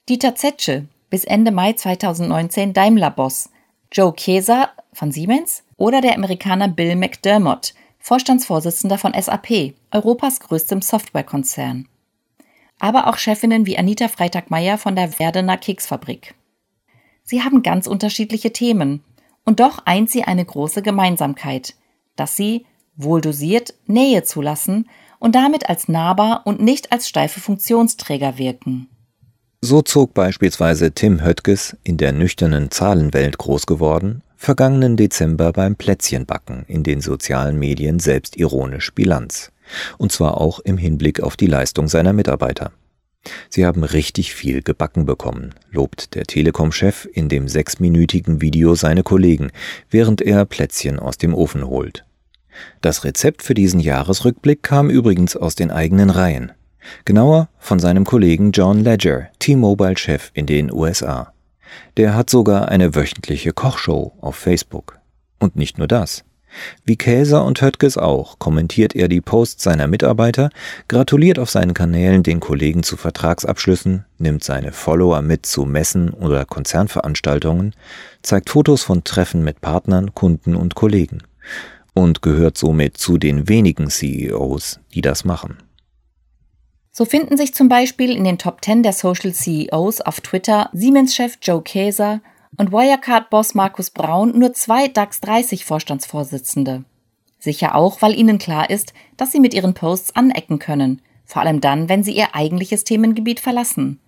Dieter 0.09 0.35
Zetsche 0.35 0.87
bis 1.09 1.25
Ende 1.25 1.51
Mai 1.51 1.73
2019 1.73 2.73
Daimler-Boss, 2.73 3.49
Joe 3.91 4.13
Keser 4.13 4.69
von 4.93 5.11
Siemens 5.11 5.63
oder 5.77 6.01
der 6.01 6.15
Amerikaner 6.15 6.67
Bill 6.69 6.95
McDermott, 6.95 7.73
Vorstandsvorsitzender 8.01 8.97
von 8.97 9.13
SAP, 9.13 9.73
Europas 9.91 10.39
größtem 10.39 10.81
Softwarekonzern. 10.81 11.87
Aber 12.79 13.07
auch 13.07 13.17
Chefinnen 13.17 13.65
wie 13.65 13.77
Anita 13.77 14.07
Freitag-Meyer 14.07 14.77
von 14.77 14.95
der 14.95 15.19
Werdener 15.19 15.57
Keksfabrik. 15.57 16.35
Sie 17.23 17.43
haben 17.43 17.63
ganz 17.63 17.87
unterschiedliche 17.87 18.51
Themen. 18.51 19.03
Und 19.43 19.59
doch 19.59 19.85
eint 19.85 20.09
sie 20.09 20.23
eine 20.23 20.45
große 20.45 20.81
Gemeinsamkeit 20.81 21.75
dass 22.15 22.35
sie, 22.35 22.65
wohl 22.95 23.21
dosiert, 23.21 23.73
Nähe 23.87 24.23
zulassen 24.23 24.89
und 25.19 25.33
damit 25.33 25.69
als 25.69 25.87
nahbar 25.87 26.41
und 26.45 26.61
nicht 26.61 26.91
als 26.91 27.07
steife 27.07 27.39
Funktionsträger 27.39 28.37
wirken. 28.37 28.89
So 29.63 29.83
zog 29.83 30.15
beispielsweise 30.15 30.91
Tim 30.91 31.23
Höttges, 31.23 31.77
in 31.83 31.97
der 31.97 32.13
nüchternen 32.13 32.71
Zahlenwelt 32.71 33.37
groß 33.37 33.67
geworden, 33.67 34.23
vergangenen 34.35 34.97
Dezember 34.97 35.53
beim 35.53 35.75
Plätzchenbacken 35.75 36.65
in 36.67 36.81
den 36.81 36.99
sozialen 36.99 37.59
Medien 37.59 37.99
selbstironisch 37.99 38.91
Bilanz. 38.95 39.51
Und 39.99 40.11
zwar 40.11 40.41
auch 40.41 40.59
im 40.61 40.77
Hinblick 40.77 41.21
auf 41.21 41.37
die 41.37 41.45
Leistung 41.45 41.87
seiner 41.87 42.11
Mitarbeiter. 42.11 42.71
Sie 43.49 43.63
haben 43.63 43.83
richtig 43.83 44.33
viel 44.33 44.63
gebacken 44.63 45.05
bekommen, 45.05 45.53
lobt 45.69 46.15
der 46.15 46.23
Telekom-Chef 46.23 47.07
in 47.13 47.29
dem 47.29 47.47
sechsminütigen 47.47 48.41
Video 48.41 48.73
seine 48.73 49.03
Kollegen, 49.03 49.51
während 49.91 50.23
er 50.23 50.45
Plätzchen 50.45 50.97
aus 50.97 51.19
dem 51.19 51.35
Ofen 51.35 51.67
holt. 51.67 52.03
Das 52.81 53.03
Rezept 53.03 53.43
für 53.43 53.53
diesen 53.53 53.79
Jahresrückblick 53.79 54.63
kam 54.63 54.89
übrigens 54.89 55.35
aus 55.35 55.53
den 55.53 55.69
eigenen 55.69 56.09
Reihen. 56.09 56.51
Genauer 57.05 57.49
von 57.59 57.79
seinem 57.79 58.05
Kollegen 58.05 58.51
John 58.51 58.83
Ledger, 58.83 59.29
T-Mobile-Chef 59.39 60.31
in 60.33 60.45
den 60.45 60.71
USA. 60.71 61.33
Der 61.97 62.15
hat 62.15 62.29
sogar 62.29 62.69
eine 62.69 62.95
wöchentliche 62.95 63.53
Kochshow 63.53 64.13
auf 64.21 64.35
Facebook. 64.35 64.99
Und 65.39 65.55
nicht 65.55 65.77
nur 65.77 65.87
das. 65.87 66.23
Wie 66.83 66.97
Käser 66.97 67.45
und 67.45 67.61
Höttges 67.61 67.97
auch 67.97 68.37
kommentiert 68.39 68.95
er 68.95 69.07
die 69.07 69.21
Posts 69.21 69.63
seiner 69.63 69.87
Mitarbeiter, 69.87 70.49
gratuliert 70.87 71.39
auf 71.39 71.49
seinen 71.49 71.73
Kanälen 71.73 72.23
den 72.23 72.39
Kollegen 72.39 72.83
zu 72.83 72.97
Vertragsabschlüssen, 72.97 74.05
nimmt 74.17 74.43
seine 74.43 74.73
Follower 74.73 75.21
mit 75.21 75.45
zu 75.45 75.65
Messen 75.65 76.09
oder 76.09 76.45
Konzernveranstaltungen, 76.45 77.73
zeigt 78.21 78.49
Fotos 78.49 78.83
von 78.83 79.03
Treffen 79.03 79.43
mit 79.43 79.61
Partnern, 79.61 80.13
Kunden 80.13 80.55
und 80.55 80.75
Kollegen 80.75 81.19
und 81.93 82.21
gehört 82.21 82.57
somit 82.57 82.97
zu 82.97 83.17
den 83.17 83.49
wenigen 83.49 83.89
CEOs, 83.89 84.79
die 84.93 85.01
das 85.01 85.25
machen. 85.25 85.57
So 86.93 87.05
finden 87.05 87.37
sich 87.37 87.53
zum 87.53 87.69
Beispiel 87.69 88.15
in 88.15 88.25
den 88.25 88.37
Top 88.37 88.63
10 88.63 88.83
der 88.83 88.91
Social 88.91 89.33
CEOs 89.33 90.01
auf 90.01 90.19
Twitter 90.19 90.69
Siemens-Chef 90.73 91.37
Joe 91.41 91.61
Käser 91.61 92.19
und 92.57 92.73
Wirecard-Boss 92.73 93.55
Markus 93.55 93.91
Braun 93.91 94.37
nur 94.37 94.53
zwei 94.53 94.89
DAX 94.89 95.21
30 95.21 95.63
Vorstandsvorsitzende. 95.63 96.83
Sicher 97.39 97.75
auch, 97.75 98.01
weil 98.01 98.13
ihnen 98.17 98.37
klar 98.37 98.69
ist, 98.69 98.93
dass 99.15 99.31
sie 99.31 99.39
mit 99.39 99.53
ihren 99.53 99.73
Posts 99.73 100.15
anecken 100.17 100.59
können, 100.59 101.01
vor 101.25 101.41
allem 101.41 101.61
dann, 101.61 101.87
wenn 101.87 102.03
sie 102.03 102.11
ihr 102.11 102.35
eigentliches 102.35 102.83
Themengebiet 102.83 103.39
verlassen. 103.39 103.99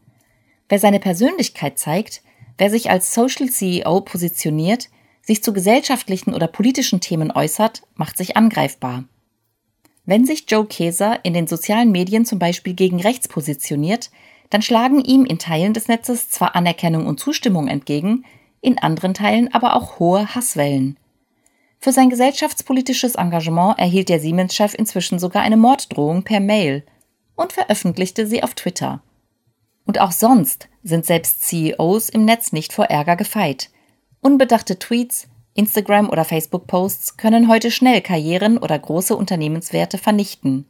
Wer 0.67 0.79
seine 0.79 0.99
Persönlichkeit 0.99 1.79
zeigt, 1.79 2.21
wer 2.57 2.69
sich 2.69 2.89
als 2.89 3.13
Social 3.13 3.47
CEO 3.47 4.01
positioniert, 4.01 4.89
sich 5.21 5.41
zu 5.41 5.53
gesellschaftlichen 5.53 6.33
oder 6.33 6.47
politischen 6.47 6.99
Themen 6.99 7.31
äußert, 7.31 7.83
macht 7.95 8.17
sich 8.17 8.35
angreifbar. 8.35 9.05
Wenn 10.05 10.25
sich 10.25 10.45
Joe 10.47 10.65
Keser 10.65 11.23
in 11.23 11.33
den 11.33 11.47
sozialen 11.47 11.91
Medien 11.91 12.25
zum 12.25 12.37
Beispiel 12.37 12.73
gegen 12.73 12.99
rechts 12.99 13.27
positioniert, 13.27 14.11
dann 14.49 14.61
schlagen 14.61 15.03
ihm 15.03 15.25
in 15.25 15.39
Teilen 15.39 15.73
des 15.73 15.87
Netzes 15.87 16.29
zwar 16.29 16.55
Anerkennung 16.55 17.07
und 17.07 17.19
Zustimmung 17.19 17.67
entgegen, 17.67 18.25
in 18.61 18.77
anderen 18.77 19.13
Teilen 19.13 19.53
aber 19.53 19.75
auch 19.75 19.99
hohe 19.99 20.35
Hasswellen. 20.35 20.97
Für 21.79 21.91
sein 21.91 22.09
gesellschaftspolitisches 22.09 23.15
Engagement 23.15 23.79
erhielt 23.79 24.09
der 24.09 24.19
Siemens-Chef 24.19 24.73
inzwischen 24.73 25.19
sogar 25.19 25.41
eine 25.41 25.57
Morddrohung 25.57 26.23
per 26.23 26.39
Mail 26.39 26.83
und 27.35 27.53
veröffentlichte 27.53 28.27
sie 28.27 28.43
auf 28.43 28.53
Twitter. 28.53 29.01
Und 29.85 29.99
auch 29.99 30.11
sonst 30.11 30.69
sind 30.83 31.05
selbst 31.05 31.41
CEOs 31.41 32.09
im 32.09 32.25
Netz 32.25 32.51
nicht 32.51 32.73
vor 32.73 32.85
Ärger 32.85 33.15
gefeit. 33.15 33.69
Unbedachte 34.21 34.79
Tweets, 34.79 35.27
Instagram- 35.55 36.09
oder 36.09 36.25
Facebook-Posts 36.25 37.17
können 37.17 37.47
heute 37.47 37.69
schnell 37.71 38.01
Karrieren 38.01 38.57
oder 38.57 38.77
große 38.77 39.15
Unternehmenswerte 39.15 39.97
vernichten. 39.97 40.65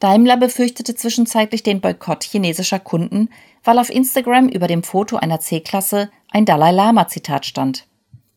Daimler 0.00 0.36
befürchtete 0.36 0.94
zwischenzeitlich 0.94 1.64
den 1.64 1.80
Boykott 1.80 2.22
chinesischer 2.22 2.78
Kunden, 2.78 3.30
weil 3.64 3.78
auf 3.78 3.90
Instagram 3.90 4.48
über 4.48 4.68
dem 4.68 4.84
Foto 4.84 5.16
einer 5.16 5.40
C-Klasse 5.40 6.10
ein 6.30 6.44
Dalai 6.44 6.70
Lama-Zitat 6.70 7.46
stand. 7.46 7.86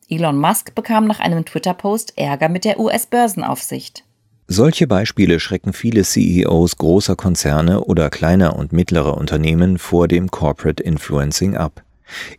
Elon 0.09 0.37
Musk 0.37 0.73
bekam 0.73 1.05
nach 1.05 1.19
einem 1.19 1.45
Twitter-Post 1.45 2.17
Ärger 2.17 2.49
mit 2.49 2.65
der 2.65 2.79
US-Börsenaufsicht. 2.79 4.03
Solche 4.47 4.87
Beispiele 4.87 5.39
schrecken 5.39 5.71
viele 5.71 6.03
CEOs 6.03 6.77
großer 6.77 7.15
Konzerne 7.15 7.85
oder 7.85 8.09
kleiner 8.09 8.57
und 8.57 8.73
mittlerer 8.73 9.17
Unternehmen 9.17 9.77
vor 9.77 10.09
dem 10.09 10.29
Corporate 10.29 10.83
Influencing 10.83 11.55
ab. 11.55 11.83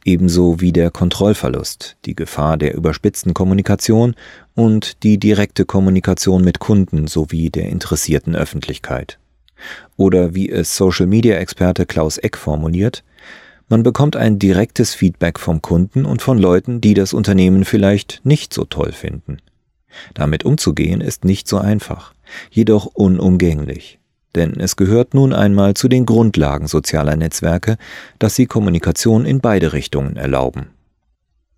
Ebenso 0.04 0.60
wie 0.60 0.72
der 0.72 0.90
Kontrollverlust, 0.90 1.96
die 2.04 2.14
Gefahr 2.14 2.56
der 2.56 2.74
überspitzten 2.74 3.34
Kommunikation 3.34 4.14
und 4.54 5.02
die 5.02 5.18
direkte 5.18 5.64
Kommunikation 5.64 6.44
mit 6.44 6.58
Kunden 6.58 7.06
sowie 7.06 7.50
der 7.50 7.68
interessierten 7.68 8.36
Öffentlichkeit. 8.36 9.18
Oder 9.96 10.34
wie 10.34 10.50
es 10.50 10.76
Social-Media-Experte 10.76 11.86
Klaus 11.86 12.18
Eck 12.18 12.36
formuliert, 12.36 13.04
man 13.68 13.82
bekommt 13.82 14.16
ein 14.16 14.38
direktes 14.38 14.94
Feedback 14.94 15.38
vom 15.38 15.62
Kunden 15.62 16.04
und 16.04 16.20
von 16.20 16.36
Leuten, 16.36 16.80
die 16.80 16.94
das 16.94 17.14
Unternehmen 17.14 17.64
vielleicht 17.64 18.20
nicht 18.24 18.52
so 18.52 18.64
toll 18.64 18.92
finden. 18.92 19.38
Damit 20.14 20.44
umzugehen 20.44 21.00
ist 21.00 21.24
nicht 21.24 21.48
so 21.48 21.58
einfach, 21.58 22.12
jedoch 22.50 22.86
unumgänglich. 22.86 23.98
Denn 24.34 24.58
es 24.58 24.76
gehört 24.76 25.12
nun 25.14 25.32
einmal 25.32 25.74
zu 25.74 25.88
den 25.88 26.06
Grundlagen 26.06 26.66
sozialer 26.66 27.16
Netzwerke, 27.16 27.76
dass 28.18 28.34
sie 28.34 28.46
Kommunikation 28.46 29.26
in 29.26 29.40
beide 29.40 29.72
Richtungen 29.72 30.16
erlauben. 30.16 30.70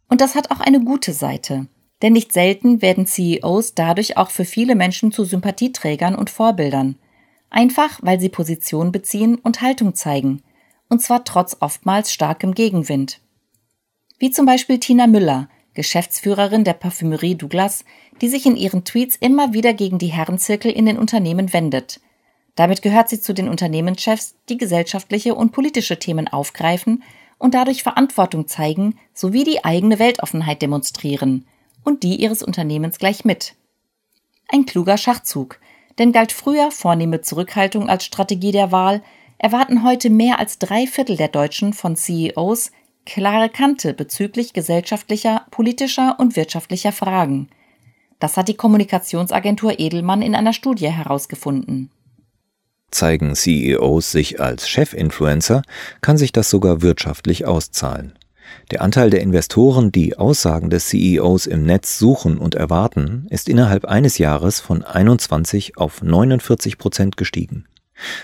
Und 0.09 0.21
das 0.21 0.35
hat 0.35 0.50
auch 0.50 0.61
eine 0.61 0.81
gute 0.81 1.12
Seite. 1.12 1.66
Denn 2.02 2.12
nicht 2.12 2.33
selten 2.33 2.83
werden 2.83 3.07
CEOs 3.07 3.75
dadurch 3.75 4.16
auch 4.16 4.31
für 4.31 4.45
viele 4.45 4.75
Menschen 4.75 5.12
zu 5.12 5.25
Sympathieträgern 5.25 6.16
und 6.16 6.31
Vorbildern. 6.31 6.97
Einfach, 7.49 8.00
weil 8.02 8.19
sie 8.19 8.28
Position 8.28 8.90
beziehen 8.90 9.37
und 9.37 9.62
Haltung 9.62 9.95
zeigen. 9.95 10.43
Und 10.88 11.00
zwar 11.00 11.25
trotz 11.25 11.57
oftmals 11.61 12.12
starkem 12.12 12.54
Gegenwind. 12.54 13.21
Wie 14.19 14.33
zum 14.33 14.47
Beispiel 14.47 14.81
Tina 14.81 15.07
Müller, 15.07 15.49
Geschäftsführerin 15.75 16.64
der 16.64 16.75
Parfümerie 16.75 17.37
Douglas, 17.37 17.85
die 18.21 18.28
sich 18.28 18.47
in 18.47 18.57
ihren 18.57 18.85
Tweets 18.85 19.16
immer 19.16 19.52
wieder 19.52 19.73
gegen 19.73 19.99
die 19.99 20.09
Herrenzirkel 20.09 20.73
in 20.73 20.87
den 20.87 20.99
Unternehmen 20.99 21.52
wendet– 21.52 22.00
damit 22.55 22.83
gehört 22.83 23.09
sie 23.09 23.21
zu 23.21 23.33
den 23.33 23.49
Unternehmenschefs, 23.49 24.37
die 24.49 24.59
gesellschaftliche 24.59 25.35
und 25.35 25.53
politische 25.53 25.99
Themen 25.99 26.29
aufgreifen 26.29 27.03
und 27.39 27.55
dadurch 27.55 27.83
Verantwortung 27.83 28.47
zeigen 28.47 28.99
sowie 29.13 29.45
die 29.45 29.65
eigene 29.65 29.99
Weltoffenheit 29.99 30.63
demonstrieren 30.63 31.47
und 31.83 32.03
die 32.03 32.17
ihres 32.17 32.43
Unternehmens 32.43 32.99
gleich 32.99 33.25
mit. 33.25 33.55
Ein 34.49 34.67
kluger 34.67 34.97
Schachzug, 34.97 35.59
denn 35.99 36.13
galt 36.13 36.33
früher 36.33 36.71
vornehme 36.71 37.21
Zurückhaltung 37.21 37.89
als 37.89 38.05
Strategie 38.05 38.53
der 38.53 38.73
Wahl, 38.73 39.03
erwarten 39.39 39.85
heute 39.85 40.11
mehr 40.11 40.39
als 40.39 40.59
drei 40.59 40.87
Viertel 40.87 41.17
der 41.17 41.29
Deutschen 41.29 41.73
von 41.73 41.97
CEOs 41.97 42.71
klare 43.05 43.51
Kante 43.51 43.93
bezüglich 43.93 44.53
gesellschaftlicher, 44.53 45.47
politischer 45.51 46.17
und 46.19 46.37
wirtschaftlicher 46.37 46.93
Fragen. 46.93 47.49
Das 48.19 48.37
hat 48.37 48.49
die 48.49 48.55
Kommunikationsagentur 48.55 49.79
Edelmann 49.79 50.23
in 50.23 50.35
einer 50.35 50.53
Studie 50.53 50.91
herausgefunden. 50.91 51.91
Zeigen 52.91 53.35
CEOs 53.35 54.12
sich 54.12 54.41
als 54.41 54.69
Chefinfluencer, 54.69 55.62
kann 56.00 56.17
sich 56.17 56.33
das 56.33 56.49
sogar 56.49 56.83
wirtschaftlich 56.83 57.45
auszahlen. 57.45 58.14
Der 58.71 58.83
Anteil 58.83 59.11
der 59.11 59.21
Investoren, 59.21 59.93
die 59.93 60.17
Aussagen 60.17 60.71
des 60.71 60.88
CEOs 60.88 61.47
im 61.47 61.64
Netz 61.64 61.99
suchen 61.99 62.38
und 62.38 62.55
erwarten, 62.55 63.26
ist 63.31 63.49
innerhalb 63.49 63.85
eines 63.85 64.19
Jahres 64.19 64.61
von 64.61 64.83
21 64.83 65.76
auf 65.76 66.03
49 66.03 66.79
Prozent 66.79 67.17
gestiegen. 67.17 67.67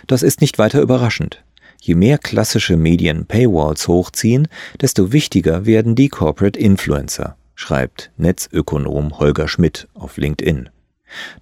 Das 0.06 0.22
ist 0.22 0.40
nicht 0.40 0.58
weiter 0.58 0.80
überraschend. 0.80 1.42
Je 1.80 1.94
mehr 1.94 2.18
klassische 2.18 2.76
Medien 2.76 3.26
Paywalls 3.26 3.88
hochziehen, 3.88 4.48
desto 4.80 5.12
wichtiger 5.12 5.64
werden 5.64 5.94
die 5.94 6.08
Corporate 6.08 6.58
Influencer, 6.58 7.36
schreibt 7.54 8.10
Netzökonom 8.16 9.18
Holger 9.18 9.48
Schmidt 9.48 9.88
auf 9.94 10.16
LinkedIn. 10.16 10.68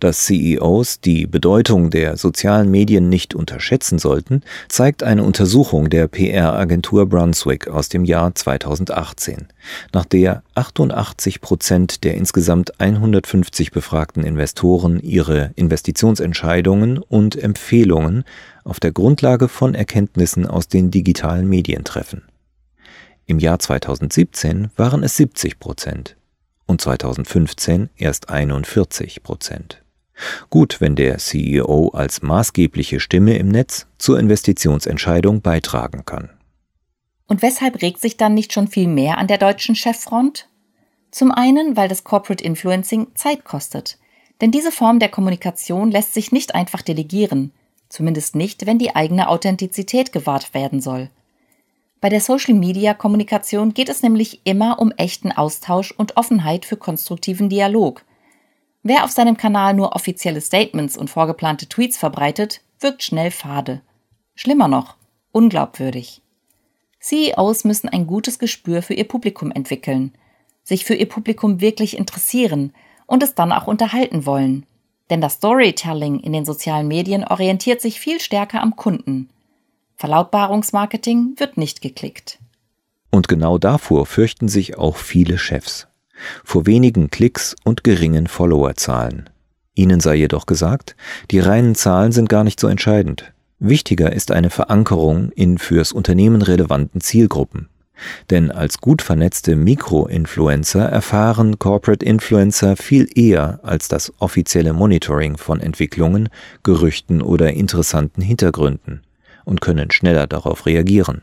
Dass 0.00 0.24
CEOs 0.26 1.00
die 1.00 1.26
Bedeutung 1.26 1.90
der 1.90 2.16
sozialen 2.16 2.70
Medien 2.70 3.08
nicht 3.08 3.34
unterschätzen 3.34 3.98
sollten, 3.98 4.42
zeigt 4.68 5.02
eine 5.02 5.22
Untersuchung 5.22 5.90
der 5.90 6.08
PR-Agentur 6.08 7.08
Brunswick 7.08 7.68
aus 7.68 7.88
dem 7.88 8.04
Jahr 8.04 8.34
2018, 8.34 9.48
nach 9.92 10.04
der 10.04 10.42
88 10.54 11.40
Prozent 11.40 12.04
der 12.04 12.14
insgesamt 12.14 12.80
150 12.80 13.70
befragten 13.70 14.24
Investoren 14.24 15.00
ihre 15.00 15.52
Investitionsentscheidungen 15.56 16.98
und 16.98 17.36
Empfehlungen 17.36 18.24
auf 18.64 18.80
der 18.80 18.92
Grundlage 18.92 19.48
von 19.48 19.74
Erkenntnissen 19.74 20.46
aus 20.46 20.68
den 20.68 20.90
digitalen 20.90 21.48
Medien 21.48 21.84
treffen. 21.84 22.22
Im 23.26 23.38
Jahr 23.38 23.58
2017 23.58 24.70
waren 24.76 25.02
es 25.02 25.16
70 25.16 25.58
Prozent 25.58 26.17
und 26.68 26.80
2015 26.80 27.90
erst 27.96 28.28
41 28.28 29.24
Prozent. 29.24 29.82
Gut, 30.50 30.80
wenn 30.80 30.94
der 30.94 31.18
CEO 31.18 31.88
als 31.88 32.22
maßgebliche 32.22 33.00
Stimme 33.00 33.36
im 33.38 33.48
Netz 33.48 33.86
zur 33.98 34.18
Investitionsentscheidung 34.18 35.40
beitragen 35.40 36.04
kann. 36.04 36.30
Und 37.26 37.42
weshalb 37.42 37.82
regt 37.82 38.00
sich 38.00 38.16
dann 38.16 38.34
nicht 38.34 38.52
schon 38.52 38.68
viel 38.68 38.88
mehr 38.88 39.18
an 39.18 39.26
der 39.26 39.38
deutschen 39.38 39.74
Cheffront? 39.74 40.48
Zum 41.10 41.30
einen, 41.30 41.76
weil 41.76 41.88
das 41.88 42.04
Corporate 42.04 42.42
Influencing 42.44 43.08
Zeit 43.14 43.44
kostet. 43.44 43.98
Denn 44.40 44.50
diese 44.50 44.72
Form 44.72 44.98
der 44.98 45.08
Kommunikation 45.08 45.90
lässt 45.90 46.14
sich 46.14 46.32
nicht 46.32 46.54
einfach 46.54 46.82
delegieren, 46.82 47.52
zumindest 47.88 48.34
nicht, 48.34 48.66
wenn 48.66 48.78
die 48.78 48.94
eigene 48.94 49.28
Authentizität 49.28 50.12
gewahrt 50.12 50.54
werden 50.54 50.80
soll. 50.80 51.10
Bei 52.00 52.08
der 52.08 52.20
Social-Media-Kommunikation 52.20 53.74
geht 53.74 53.88
es 53.88 54.02
nämlich 54.02 54.40
immer 54.44 54.78
um 54.78 54.92
echten 54.92 55.32
Austausch 55.32 55.92
und 55.92 56.16
Offenheit 56.16 56.64
für 56.64 56.76
konstruktiven 56.76 57.48
Dialog. 57.48 58.04
Wer 58.84 59.04
auf 59.04 59.10
seinem 59.10 59.36
Kanal 59.36 59.74
nur 59.74 59.96
offizielle 59.96 60.40
Statements 60.40 60.96
und 60.96 61.10
vorgeplante 61.10 61.68
Tweets 61.68 61.96
verbreitet, 61.96 62.60
wirkt 62.78 63.02
schnell 63.02 63.32
fade. 63.32 63.80
Schlimmer 64.36 64.68
noch, 64.68 64.94
unglaubwürdig. 65.32 66.22
CEOs 67.00 67.64
müssen 67.64 67.88
ein 67.88 68.06
gutes 68.06 68.38
Gespür 68.38 68.82
für 68.82 68.94
ihr 68.94 69.06
Publikum 69.06 69.50
entwickeln, 69.50 70.12
sich 70.62 70.84
für 70.84 70.94
ihr 70.94 71.08
Publikum 71.08 71.60
wirklich 71.60 71.96
interessieren 71.98 72.72
und 73.06 73.24
es 73.24 73.34
dann 73.34 73.50
auch 73.50 73.66
unterhalten 73.66 74.26
wollen. 74.26 74.66
Denn 75.10 75.20
das 75.20 75.34
Storytelling 75.34 76.20
in 76.20 76.32
den 76.32 76.44
sozialen 76.44 76.86
Medien 76.86 77.24
orientiert 77.24 77.80
sich 77.80 77.98
viel 77.98 78.20
stärker 78.20 78.62
am 78.62 78.76
Kunden. 78.76 79.30
Verlautbarungsmarketing 80.00 81.34
wird 81.38 81.56
nicht 81.56 81.82
geklickt. 81.82 82.38
Und 83.10 83.26
genau 83.26 83.58
davor 83.58 84.06
fürchten 84.06 84.46
sich 84.46 84.78
auch 84.78 84.96
viele 84.96 85.38
Chefs. 85.38 85.88
Vor 86.44 86.66
wenigen 86.66 87.10
Klicks 87.10 87.56
und 87.64 87.82
geringen 87.82 88.28
Followerzahlen. 88.28 89.28
Ihnen 89.74 89.98
sei 89.98 90.14
jedoch 90.14 90.46
gesagt, 90.46 90.94
die 91.32 91.40
reinen 91.40 91.74
Zahlen 91.74 92.12
sind 92.12 92.28
gar 92.28 92.44
nicht 92.44 92.60
so 92.60 92.68
entscheidend. 92.68 93.32
Wichtiger 93.58 94.12
ist 94.12 94.30
eine 94.30 94.50
Verankerung 94.50 95.32
in 95.32 95.58
fürs 95.58 95.90
Unternehmen 95.90 96.42
relevanten 96.42 97.00
Zielgruppen. 97.00 97.68
Denn 98.30 98.52
als 98.52 98.78
gut 98.78 99.02
vernetzte 99.02 99.56
Mikroinfluencer 99.56 100.84
erfahren 100.84 101.58
Corporate 101.58 102.06
Influencer 102.06 102.76
viel 102.76 103.08
eher 103.16 103.58
als 103.64 103.88
das 103.88 104.12
offizielle 104.20 104.72
Monitoring 104.72 105.36
von 105.38 105.58
Entwicklungen, 105.58 106.28
Gerüchten 106.62 107.20
oder 107.20 107.52
interessanten 107.52 108.22
Hintergründen 108.22 109.02
und 109.48 109.60
können 109.60 109.90
schneller 109.90 110.26
darauf 110.26 110.66
reagieren. 110.66 111.22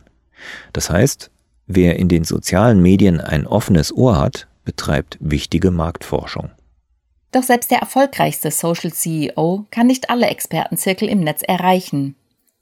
Das 0.73 0.89
heißt, 0.89 1.31
wer 1.67 1.97
in 1.97 2.09
den 2.09 2.23
sozialen 2.23 2.81
Medien 2.81 3.21
ein 3.21 3.47
offenes 3.47 3.95
Ohr 3.95 4.17
hat, 4.17 4.47
betreibt 4.65 5.17
wichtige 5.21 5.71
Marktforschung. 5.71 6.49
Doch 7.31 7.43
selbst 7.43 7.69
der 7.69 7.79
erfolgreichste 7.79 8.49
Social 8.49 8.91
CEO 8.91 9.65
kann 9.69 9.88
nicht 9.88 10.09
alle 10.09 10.27
Expertenzirkel 10.27 11.07
im 11.07 11.19
Netz 11.19 11.43
erreichen. 11.43 12.15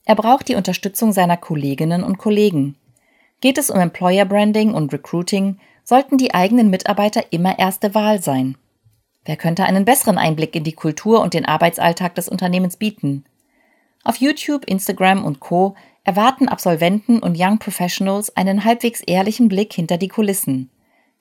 Er 0.05 0.15
braucht 0.15 0.49
die 0.49 0.55
Unterstützung 0.55 1.13
seiner 1.13 1.37
Kolleginnen 1.37 2.03
und 2.03 2.17
Kollegen. 2.17 2.75
Geht 3.39 3.57
es 3.57 3.69
um 3.69 3.79
Employer 3.79 4.25
Branding 4.25 4.73
und 4.73 4.91
Recruiting, 4.91 5.59
sollten 5.85 6.17
die 6.17 6.33
eigenen 6.33 6.69
Mitarbeiter 6.69 7.23
immer 7.31 7.57
erste 7.57 7.95
Wahl 7.95 8.21
sein. 8.21 8.57
Wer 9.25 9.37
könnte 9.37 9.63
einen 9.63 9.85
besseren 9.85 10.17
Einblick 10.17 10.55
in 10.55 10.65
die 10.65 10.73
Kultur 10.73 11.21
und 11.21 11.33
den 11.33 11.45
Arbeitsalltag 11.45 12.15
des 12.15 12.27
Unternehmens 12.27 12.75
bieten? 12.75 13.23
Auf 14.03 14.17
YouTube, 14.17 14.65
Instagram 14.65 15.23
und 15.23 15.39
Co. 15.39 15.75
erwarten 16.03 16.49
Absolventen 16.49 17.19
und 17.19 17.37
Young 17.39 17.57
Professionals 17.57 18.35
einen 18.35 18.65
halbwegs 18.65 18.99
ehrlichen 18.99 19.47
Blick 19.47 19.71
hinter 19.73 19.97
die 19.97 20.09
Kulissen. 20.09 20.69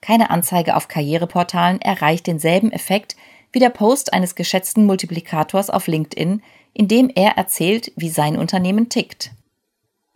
Keine 0.01 0.29
Anzeige 0.29 0.75
auf 0.75 0.89
Karriereportalen 0.89 1.79
erreicht 1.79 2.27
denselben 2.27 2.71
Effekt 2.73 3.15
wie 3.53 3.59
der 3.59 3.69
Post 3.69 4.11
eines 4.11 4.35
geschätzten 4.35 4.85
Multiplikators 4.85 5.69
auf 5.69 5.87
LinkedIn, 5.87 6.41
in 6.73 6.87
dem 6.89 7.09
er 7.13 7.37
erzählt, 7.37 7.93
wie 7.95 8.09
sein 8.09 8.37
Unternehmen 8.37 8.89
tickt. 8.89 9.31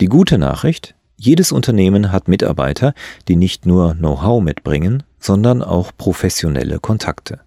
Die 0.01 0.07
gute 0.07 0.37
Nachricht, 0.37 0.95
jedes 1.15 1.51
Unternehmen 1.51 2.11
hat 2.11 2.27
Mitarbeiter, 2.27 2.93
die 3.27 3.37
nicht 3.37 3.65
nur 3.65 3.95
Know-how 3.95 4.41
mitbringen, 4.41 5.03
sondern 5.19 5.63
auch 5.63 5.91
professionelle 5.97 6.79
Kontakte. 6.79 7.39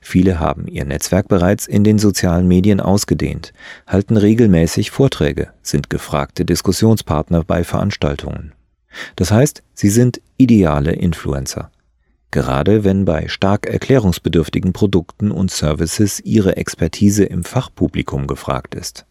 Viele 0.00 0.40
haben 0.40 0.66
ihr 0.66 0.84
Netzwerk 0.84 1.28
bereits 1.28 1.66
in 1.66 1.84
den 1.84 1.98
sozialen 1.98 2.48
Medien 2.48 2.80
ausgedehnt, 2.80 3.52
halten 3.86 4.16
regelmäßig 4.16 4.90
Vorträge, 4.90 5.48
sind 5.62 5.90
gefragte 5.90 6.44
Diskussionspartner 6.44 7.44
bei 7.44 7.64
Veranstaltungen. 7.64 8.52
Das 9.16 9.30
heißt, 9.30 9.62
sie 9.74 9.90
sind 9.90 10.20
ideale 10.36 10.92
Influencer. 10.92 11.70
Gerade 12.30 12.84
wenn 12.84 13.04
bei 13.04 13.26
stark 13.28 13.66
erklärungsbedürftigen 13.66 14.72
Produkten 14.72 15.30
und 15.32 15.50
Services 15.50 16.20
ihre 16.20 16.56
Expertise 16.56 17.24
im 17.24 17.42
Fachpublikum 17.42 18.26
gefragt 18.26 18.74
ist. 18.74 19.04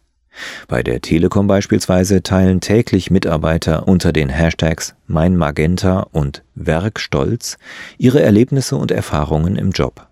Bei 0.68 0.82
der 0.82 1.00
Telekom 1.00 1.46
beispielsweise 1.46 2.22
teilen 2.22 2.60
täglich 2.60 3.10
Mitarbeiter 3.10 3.88
unter 3.88 4.12
den 4.12 4.28
Hashtags 4.28 4.94
MeinMagenta 5.06 6.06
und 6.12 6.44
Werkstolz 6.54 7.58
ihre 7.98 8.22
Erlebnisse 8.22 8.76
und 8.76 8.90
Erfahrungen 8.90 9.56
im 9.56 9.70
Job. 9.70 10.06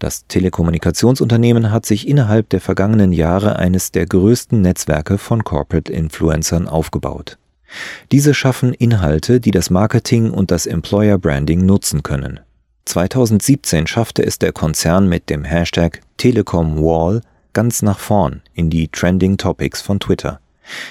Das 0.00 0.26
Telekommunikationsunternehmen 0.28 1.70
hat 1.70 1.84
sich 1.84 2.08
innerhalb 2.08 2.48
der 2.48 2.62
vergangenen 2.62 3.12
Jahre 3.12 3.56
eines 3.56 3.92
der 3.92 4.06
größten 4.06 4.62
Netzwerke 4.62 5.18
von 5.18 5.44
Corporate 5.44 5.92
Influencern 5.92 6.68
aufgebaut. 6.68 7.36
Diese 8.10 8.32
schaffen 8.32 8.72
Inhalte, 8.72 9.40
die 9.40 9.50
das 9.50 9.68
Marketing 9.68 10.30
und 10.30 10.50
das 10.50 10.64
Employer 10.64 11.18
Branding 11.18 11.66
nutzen 11.66 12.02
können. 12.02 12.40
2017 12.86 13.86
schaffte 13.86 14.24
es 14.24 14.38
der 14.38 14.52
Konzern 14.52 15.06
mit 15.06 15.28
dem 15.28 15.44
Hashtag 15.44 16.00
Telekom 16.16 16.78
Wall 16.78 17.20
ganz 17.52 17.82
nach 17.82 17.98
vorn 17.98 18.40
in 18.54 18.70
die 18.70 18.88
Trending 18.88 19.36
Topics 19.36 19.82
von 19.82 20.00
Twitter. 20.00 20.40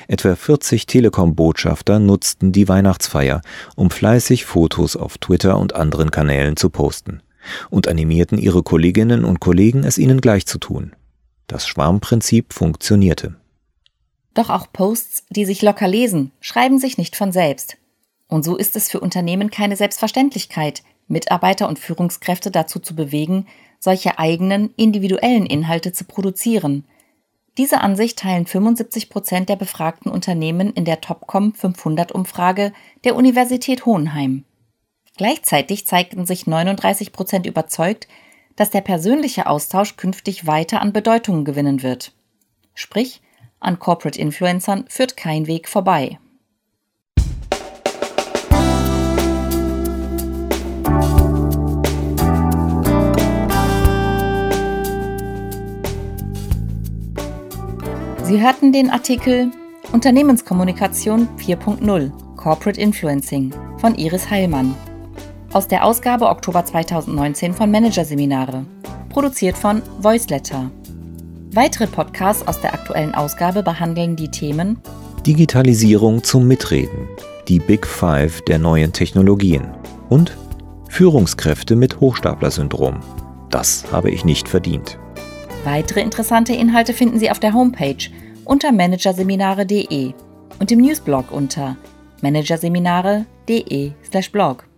Etwa 0.08 0.36
40 0.36 0.86
Telekom-Botschafter 0.86 1.98
nutzten 1.98 2.52
die 2.52 2.68
Weihnachtsfeier, 2.68 3.42
um 3.76 3.90
fleißig 3.90 4.46
Fotos 4.46 4.96
auf 4.96 5.18
Twitter 5.18 5.58
und 5.58 5.74
anderen 5.74 6.12
Kanälen 6.12 6.58
zu 6.58 6.70
posten 6.70 7.24
und 7.70 7.88
animierten 7.88 8.38
ihre 8.38 8.64
Kolleginnen 8.64 9.26
und 9.26 9.40
Kollegen, 9.40 9.84
es 9.84 9.98
ihnen 9.98 10.22
gleich 10.22 10.46
zu 10.46 10.58
tun. 10.58 10.96
Das 11.48 11.68
Schwarmprinzip 11.68 12.54
funktionierte. 12.54 13.36
Doch 14.34 14.50
auch 14.50 14.72
Posts, 14.72 15.26
die 15.30 15.46
sich 15.46 15.62
locker 15.62 15.88
lesen, 15.88 16.32
schreiben 16.40 16.80
sich 16.80 16.98
nicht 16.98 17.16
von 17.16 17.32
selbst. 17.32 17.78
Und 18.28 18.46
so 18.46 18.56
ist 18.56 18.76
es 18.76 18.90
für 18.90 19.00
Unternehmen 19.00 19.50
keine 19.50 19.76
Selbstverständlichkeit, 19.76 20.84
Mitarbeiter 21.08 21.68
und 21.68 21.80
Führungskräfte 21.80 22.52
dazu 22.52 22.80
zu 22.80 22.96
bewegen, 22.96 23.48
solche 23.80 24.20
eigenen, 24.20 24.74
individuellen 24.76 25.46
Inhalte 25.46 25.92
zu 25.92 26.04
produzieren. 26.04 26.86
Diese 27.58 27.82
Ansicht 27.82 28.20
teilen 28.20 28.46
75 28.46 29.10
Prozent 29.10 29.50
der 29.50 29.56
befragten 29.56 30.12
Unternehmen 30.12 30.72
in 30.74 30.86
der 30.86 31.02
Topcom 31.02 31.54
500 31.54 32.12
Umfrage 32.12 32.72
der 33.04 33.16
Universität 33.16 33.86
Hohenheim. 33.86 34.46
Gleichzeitig 35.20 35.86
zeigten 35.86 36.26
sich 36.26 36.48
39 36.48 37.12
Prozent 37.12 37.46
überzeugt, 37.46 38.08
dass 38.56 38.70
der 38.70 38.80
persönliche 38.80 39.48
Austausch 39.48 39.98
künftig 39.98 40.48
weiter 40.48 40.82
an 40.82 40.94
Bedeutung 40.94 41.44
gewinnen 41.44 41.84
wird. 41.84 42.14
Sprich, 42.74 43.22
an 43.60 43.80
Corporate 43.80 44.18
Influencern 44.18 44.86
führt 44.88 45.18
kein 45.18 45.46
Weg 45.46 45.68
vorbei. 45.68 46.20
Sie 58.24 58.42
hörten 58.42 58.72
den 58.72 58.90
Artikel 58.90 59.52
Unternehmenskommunikation 59.92 61.28
4.0 61.38 62.38
Corporate 62.38 62.80
Influencing 62.80 63.54
von 63.80 63.96
Iris 63.96 64.30
Heilmann 64.30 64.78
aus 65.54 65.68
der 65.68 65.86
Ausgabe 65.86 66.28
Oktober 66.28 66.64
2019 66.64 67.54
von 67.54 67.72
Managerseminare, 67.72 68.66
produziert 69.10 69.58
von 69.58 69.82
Voiceletter. 70.00 70.70
Weitere 71.52 71.88
Podcasts 71.88 72.48
aus 72.48 72.62
der 72.62 72.74
aktuellen 72.74 73.16
Ausgabe 73.16 73.64
behandeln 73.64 74.16
die 74.16 74.30
Themen 74.30 74.80
Digitalisierung 75.26 76.24
zum 76.24 76.48
Mitreden, 76.48 77.08
die 77.48 77.58
Big 77.60 77.88
Five 77.88 78.42
der 78.44 78.60
neuen 78.60 78.94
Technologien 78.94 79.68
und 80.10 80.38
Führungskräfte 80.90 81.76
mit 81.76 82.00
Hochstapler-Syndrom. 82.00 83.00
Das 83.50 83.92
habe 83.92 84.12
ich 84.12 84.24
nicht 84.26 84.48
verdient. 84.48 85.00
Weitere 85.66 86.02
interessante 86.02 86.54
Inhalte 86.54 86.94
finden 86.94 87.18
Sie 87.20 87.32
auf 87.32 87.40
der 87.40 87.54
Homepage 87.54 87.98
unter 88.46 88.72
managerseminare.de 88.72 90.14
und 90.60 90.72
im 90.72 90.80
Newsblog 90.80 91.32
unter 91.32 91.76
managerseminare.de/blog. 92.22 94.69